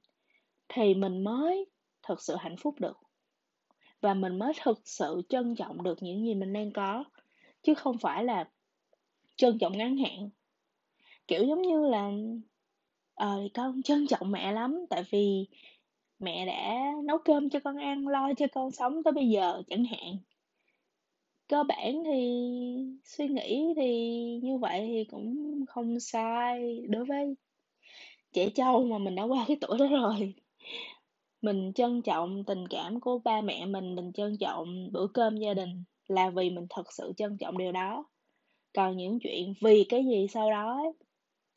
thì 0.68 0.94
mình 0.94 1.24
mới 1.24 1.66
thật 2.02 2.22
sự 2.22 2.36
hạnh 2.38 2.56
phúc 2.56 2.74
được. 2.80 2.96
Và 4.00 4.14
mình 4.14 4.38
mới 4.38 4.52
thực 4.62 4.80
sự 4.84 5.22
trân 5.28 5.54
trọng 5.56 5.82
được 5.82 6.02
những 6.02 6.26
gì 6.26 6.34
mình 6.34 6.52
đang 6.52 6.72
có, 6.72 7.04
chứ 7.62 7.74
không 7.74 7.98
phải 7.98 8.24
là 8.24 8.50
trân 9.36 9.58
trọng 9.58 9.78
ngắn 9.78 9.96
hạn. 9.96 10.30
Kiểu 11.26 11.44
giống 11.44 11.62
như 11.62 11.86
là, 11.86 12.10
ờ, 13.14 13.48
con 13.54 13.82
trân 13.82 14.06
trọng 14.06 14.30
mẹ 14.30 14.52
lắm, 14.52 14.86
tại 14.90 15.02
vì 15.10 15.46
mẹ 16.20 16.46
đã 16.46 16.92
nấu 17.04 17.18
cơm 17.18 17.50
cho 17.50 17.60
con 17.64 17.76
ăn, 17.76 18.08
lo 18.08 18.28
cho 18.36 18.46
con 18.52 18.70
sống 18.70 19.02
tới 19.02 19.12
bây 19.12 19.28
giờ 19.28 19.62
chẳng 19.70 19.84
hạn. 19.84 20.18
Cơ 21.48 21.62
bản 21.62 22.02
thì 22.04 22.42
suy 23.04 23.28
nghĩ 23.28 23.72
thì 23.76 24.14
như 24.42 24.58
vậy 24.58 24.84
thì 24.86 25.04
cũng 25.04 25.36
không 25.68 26.00
sai 26.00 26.80
đối 26.88 27.04
với 27.04 27.34
trẻ 28.32 28.50
trâu 28.54 28.84
mà 28.84 28.98
mình 28.98 29.14
đã 29.14 29.22
qua 29.22 29.44
cái 29.48 29.56
tuổi 29.60 29.78
đó 29.78 29.86
rồi. 29.86 30.34
Mình 31.42 31.72
trân 31.74 32.02
trọng 32.02 32.44
tình 32.44 32.68
cảm 32.68 33.00
của 33.00 33.18
ba 33.18 33.40
mẹ 33.40 33.66
mình, 33.66 33.94
mình 33.94 34.12
trân 34.12 34.38
trọng 34.38 34.92
bữa 34.92 35.06
cơm 35.14 35.36
gia 35.36 35.54
đình 35.54 35.84
là 36.08 36.30
vì 36.30 36.50
mình 36.50 36.66
thật 36.70 36.92
sự 36.92 37.12
trân 37.16 37.36
trọng 37.38 37.58
điều 37.58 37.72
đó. 37.72 38.04
Còn 38.74 38.96
những 38.96 39.18
chuyện 39.20 39.54
vì 39.60 39.84
cái 39.88 40.04
gì 40.04 40.26
sau 40.30 40.50
đó 40.50 40.76
ấy, 40.76 40.92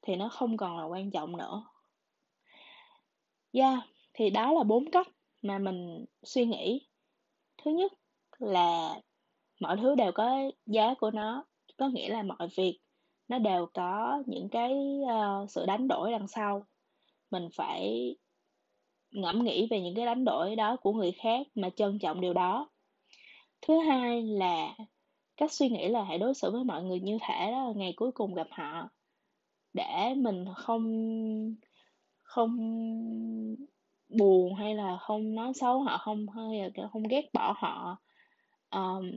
thì 0.01 0.15
nó 0.15 0.29
không 0.29 0.57
còn 0.57 0.77
là 0.77 0.83
quan 0.83 1.11
trọng 1.11 1.37
nữa. 1.37 1.63
Yeah, 3.51 3.79
thì 4.13 4.29
đó 4.29 4.53
là 4.53 4.63
bốn 4.63 4.91
cách 4.91 5.07
mà 5.41 5.59
mình 5.59 6.05
suy 6.23 6.45
nghĩ. 6.45 6.87
Thứ 7.63 7.71
nhất 7.71 7.91
là 8.39 8.95
mọi 9.61 9.77
thứ 9.77 9.95
đều 9.95 10.11
có 10.11 10.51
giá 10.65 10.93
của 10.99 11.11
nó, 11.11 11.45
có 11.77 11.87
nghĩa 11.87 12.09
là 12.09 12.23
mọi 12.23 12.47
việc 12.57 12.79
nó 13.27 13.39
đều 13.39 13.65
có 13.73 14.23
những 14.25 14.49
cái, 14.49 14.73
uh, 15.03 15.51
sự 15.51 15.65
đánh 15.65 15.87
đổi 15.87 16.11
đằng 16.11 16.27
sau. 16.27 16.65
mình 17.31 17.49
phải 17.55 18.15
ngẫm 19.11 19.43
nghĩ 19.43 19.67
về 19.71 19.81
những 19.81 19.95
cái 19.95 20.05
đánh 20.05 20.25
đổi 20.25 20.55
đó 20.55 20.75
của 20.81 20.93
người 20.93 21.11
khác 21.11 21.47
mà 21.55 21.69
trân 21.69 21.99
trọng 21.99 22.21
điều 22.21 22.33
đó 22.33 22.69
thứ 23.61 23.79
hai 23.79 24.23
là 24.23 24.75
cách 25.37 25.51
suy 25.51 25.69
nghĩ 25.69 25.87
là 25.87 26.03
hãy 26.03 26.17
đối 26.17 26.33
xử 26.33 26.51
với 26.51 26.63
mọi 26.63 26.83
người 26.83 26.99
như 26.99 27.17
thể 27.21 27.51
đó 27.51 27.65
là 27.67 27.73
ngày 27.75 27.93
cuối 27.95 28.11
cùng 28.11 28.33
gặp 28.33 28.47
họ 28.51 28.89
để 29.73 30.13
mình 30.17 30.45
không 30.55 30.85
không 32.21 32.57
buồn 34.17 34.55
hay 34.55 34.75
là 34.75 34.97
không 34.97 35.35
nói 35.35 35.53
xấu 35.53 35.81
họ 35.81 35.97
không 35.97 36.29
hay 36.29 36.71
là 36.75 36.87
không 36.87 37.03
ghét 37.03 37.29
bỏ 37.33 37.55
họ 37.57 37.97
um, 38.69 39.11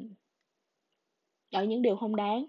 ở 1.51 1.65
những 1.65 1.83
điều 1.83 1.97
không 1.97 2.17
đáng. 2.17 2.47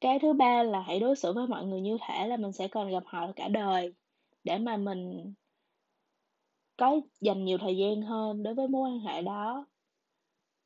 Cái 0.00 0.18
thứ 0.18 0.32
ba 0.32 0.62
là 0.62 0.80
hãy 0.80 1.00
đối 1.00 1.16
xử 1.16 1.32
với 1.32 1.46
mọi 1.46 1.64
người 1.64 1.80
như 1.80 1.98
thể 2.08 2.26
là 2.26 2.36
mình 2.36 2.52
sẽ 2.52 2.68
còn 2.68 2.90
gặp 2.90 3.02
họ 3.06 3.32
cả 3.36 3.48
đời 3.48 3.94
để 4.44 4.58
mà 4.58 4.76
mình 4.76 5.34
có 6.76 7.00
dành 7.20 7.44
nhiều 7.44 7.58
thời 7.58 7.76
gian 7.76 8.02
hơn 8.02 8.42
đối 8.42 8.54
với 8.54 8.68
mối 8.68 8.90
quan 8.90 9.00
hệ 9.00 9.22
đó 9.22 9.66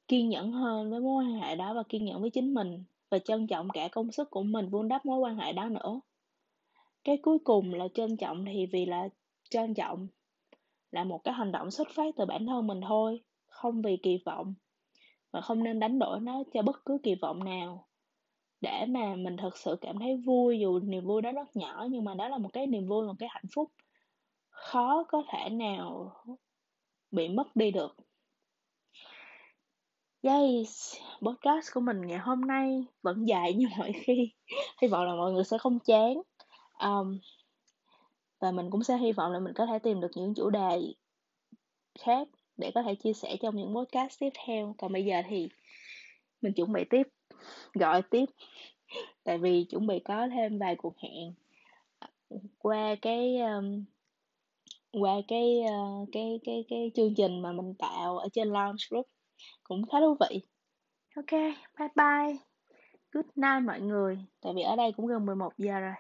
kiên 0.08 0.28
nhẫn 0.28 0.52
hơn 0.52 0.90
với 0.90 1.00
mối 1.00 1.24
quan 1.24 1.40
hệ 1.40 1.56
đó 1.56 1.74
và 1.74 1.82
kiên 1.82 2.04
nhẫn 2.04 2.20
với 2.20 2.30
chính 2.30 2.54
mình 2.54 2.84
và 3.11 3.18
trân 3.18 3.46
trọng 3.46 3.68
cả 3.68 3.88
công 3.92 4.12
sức 4.12 4.30
của 4.30 4.42
mình 4.42 4.68
vun 4.68 4.88
đắp 4.88 5.06
mối 5.06 5.18
quan 5.18 5.37
hệ 5.37 5.52
đó 5.52 5.68
nữa. 5.68 6.00
Cái 7.04 7.18
cuối 7.22 7.38
cùng 7.44 7.74
là 7.74 7.88
trân 7.94 8.16
trọng 8.16 8.44
thì 8.44 8.66
vì 8.66 8.87
là 8.87 9.08
trân 9.50 9.74
trọng 9.74 10.08
là 10.90 11.05
một 11.05 11.20
cái 11.24 11.35
hành 11.35 11.53
động 11.53 11.70
xuất 11.70 11.88
phát 11.94 12.14
từ 12.16 12.24
bản 12.24 12.46
thân 12.46 12.66
mình 12.66 12.81
thôi 12.88 13.22
không 13.46 13.83
vì 13.83 13.96
kỳ 14.03 14.18
vọng 14.27 14.55
và 15.33 15.40
không 15.40 15.64
nên 15.64 15.81
đánh 15.81 15.98
đổi 15.98 16.20
nó 16.20 16.42
cho 16.55 16.62
bất 16.62 16.85
cứ 16.85 16.98
kỳ 17.03 17.14
vọng 17.14 17.44
nào. 17.44 17.88
Để 18.61 18.87
mà 18.88 19.14
mình 19.14 19.37
thật 19.37 19.57
sự 19.57 19.77
cảm 19.81 19.98
thấy 19.98 20.16
vui 20.16 20.59
dù 20.61 20.79
niềm 20.79 21.07
vui 21.07 21.22
đó 21.22 21.33
rất 21.33 21.57
nhỏ 21.57 21.87
nhưng 21.90 22.05
mà 22.05 22.14
đó 22.14 22.29
là 22.29 22.38
một 22.38 22.51
cái 22.53 22.66
niềm 22.66 22.87
vui 22.87 23.07
một 23.07 23.14
cái 23.18 23.29
hạnh 23.33 23.44
phúc 23.55 23.72
khó 24.51 25.05
có 25.09 25.22
thể 25.33 25.51
nào 25.51 26.12
bị 27.11 27.29
mất 27.29 27.57
đi 27.57 27.70
được. 27.70 27.96
Yes, 30.22 30.94
podcast 31.22 31.74
của 31.74 31.81
mình 31.81 32.01
ngày 32.07 32.18
hôm 32.18 32.40
nay 32.40 32.85
vẫn 33.03 33.29
dài 33.29 33.53
như 33.53 33.66
mọi 33.79 33.92
khi. 33.92 34.33
Hy 34.83 34.88
vọng 34.88 35.05
là 35.05 35.14
mọi 35.14 35.33
người 35.33 35.44
sẽ 35.44 35.59
không 35.59 35.79
chán. 35.79 36.22
Um, 36.81 37.18
và 38.40 38.51
mình 38.51 38.70
cũng 38.70 38.83
sẽ 38.83 38.96
hy 38.96 39.12
vọng 39.12 39.33
là 39.33 39.38
mình 39.38 39.55
có 39.55 39.66
thể 39.66 39.79
tìm 39.79 40.01
được 40.01 40.11
những 40.16 40.35
chủ 40.35 40.51
đề 40.51 40.94
khác 41.98 42.29
Để 42.57 42.70
có 42.74 42.83
thể 42.83 42.94
chia 42.94 43.12
sẻ 43.12 43.37
trong 43.42 43.57
những 43.57 43.74
podcast 43.74 44.20
tiếp 44.20 44.31
theo. 44.46 44.74
Còn 44.79 44.92
bây 44.92 45.05
giờ 45.05 45.22
thì 45.29 45.48
mình 46.42 46.53
chuẩn 46.53 46.72
bị 46.72 46.85
tiếp 46.90 47.03
Gọi 47.74 48.03
tiếp. 48.03 48.24
Tại 49.24 49.38
vì 49.38 49.64
chuẩn 49.70 49.87
bị 49.87 49.98
có 50.05 50.29
thêm 50.29 50.59
vài 50.59 50.77
cuộc 50.77 50.94
hẹn 50.98 51.35
Qua 52.59 52.94
cái 53.03 53.40
um, 53.40 53.85
qua 54.92 55.14
cái 55.29 55.61
uh, 55.64 56.09
cái 56.12 56.40
cái 56.44 56.64
cái 56.68 56.90
chương 56.94 57.14
trình 57.14 57.42
mà 57.42 57.53
mình 57.53 57.74
tạo 57.79 58.18
ở 58.18 58.29
trên 58.33 58.48
Lounge 58.48 58.85
Group. 58.90 59.07
Cũng 59.64 59.87
khá 59.87 60.01
thú 60.01 60.16
vị. 60.20 60.42
Ok 61.16 61.31
bye 61.79 61.88
bye. 61.96 62.37
Good 63.12 63.27
night 63.37 63.66
mọi 63.66 63.81
người. 63.81 64.18
Tại 64.40 64.53
vì 64.57 64.62
ở 64.62 64.77
đây 64.77 64.92
cũng 64.92 65.07
gần 65.07 65.27
11 65.27 65.53
giờ 65.59 65.81
rồi 65.81 65.94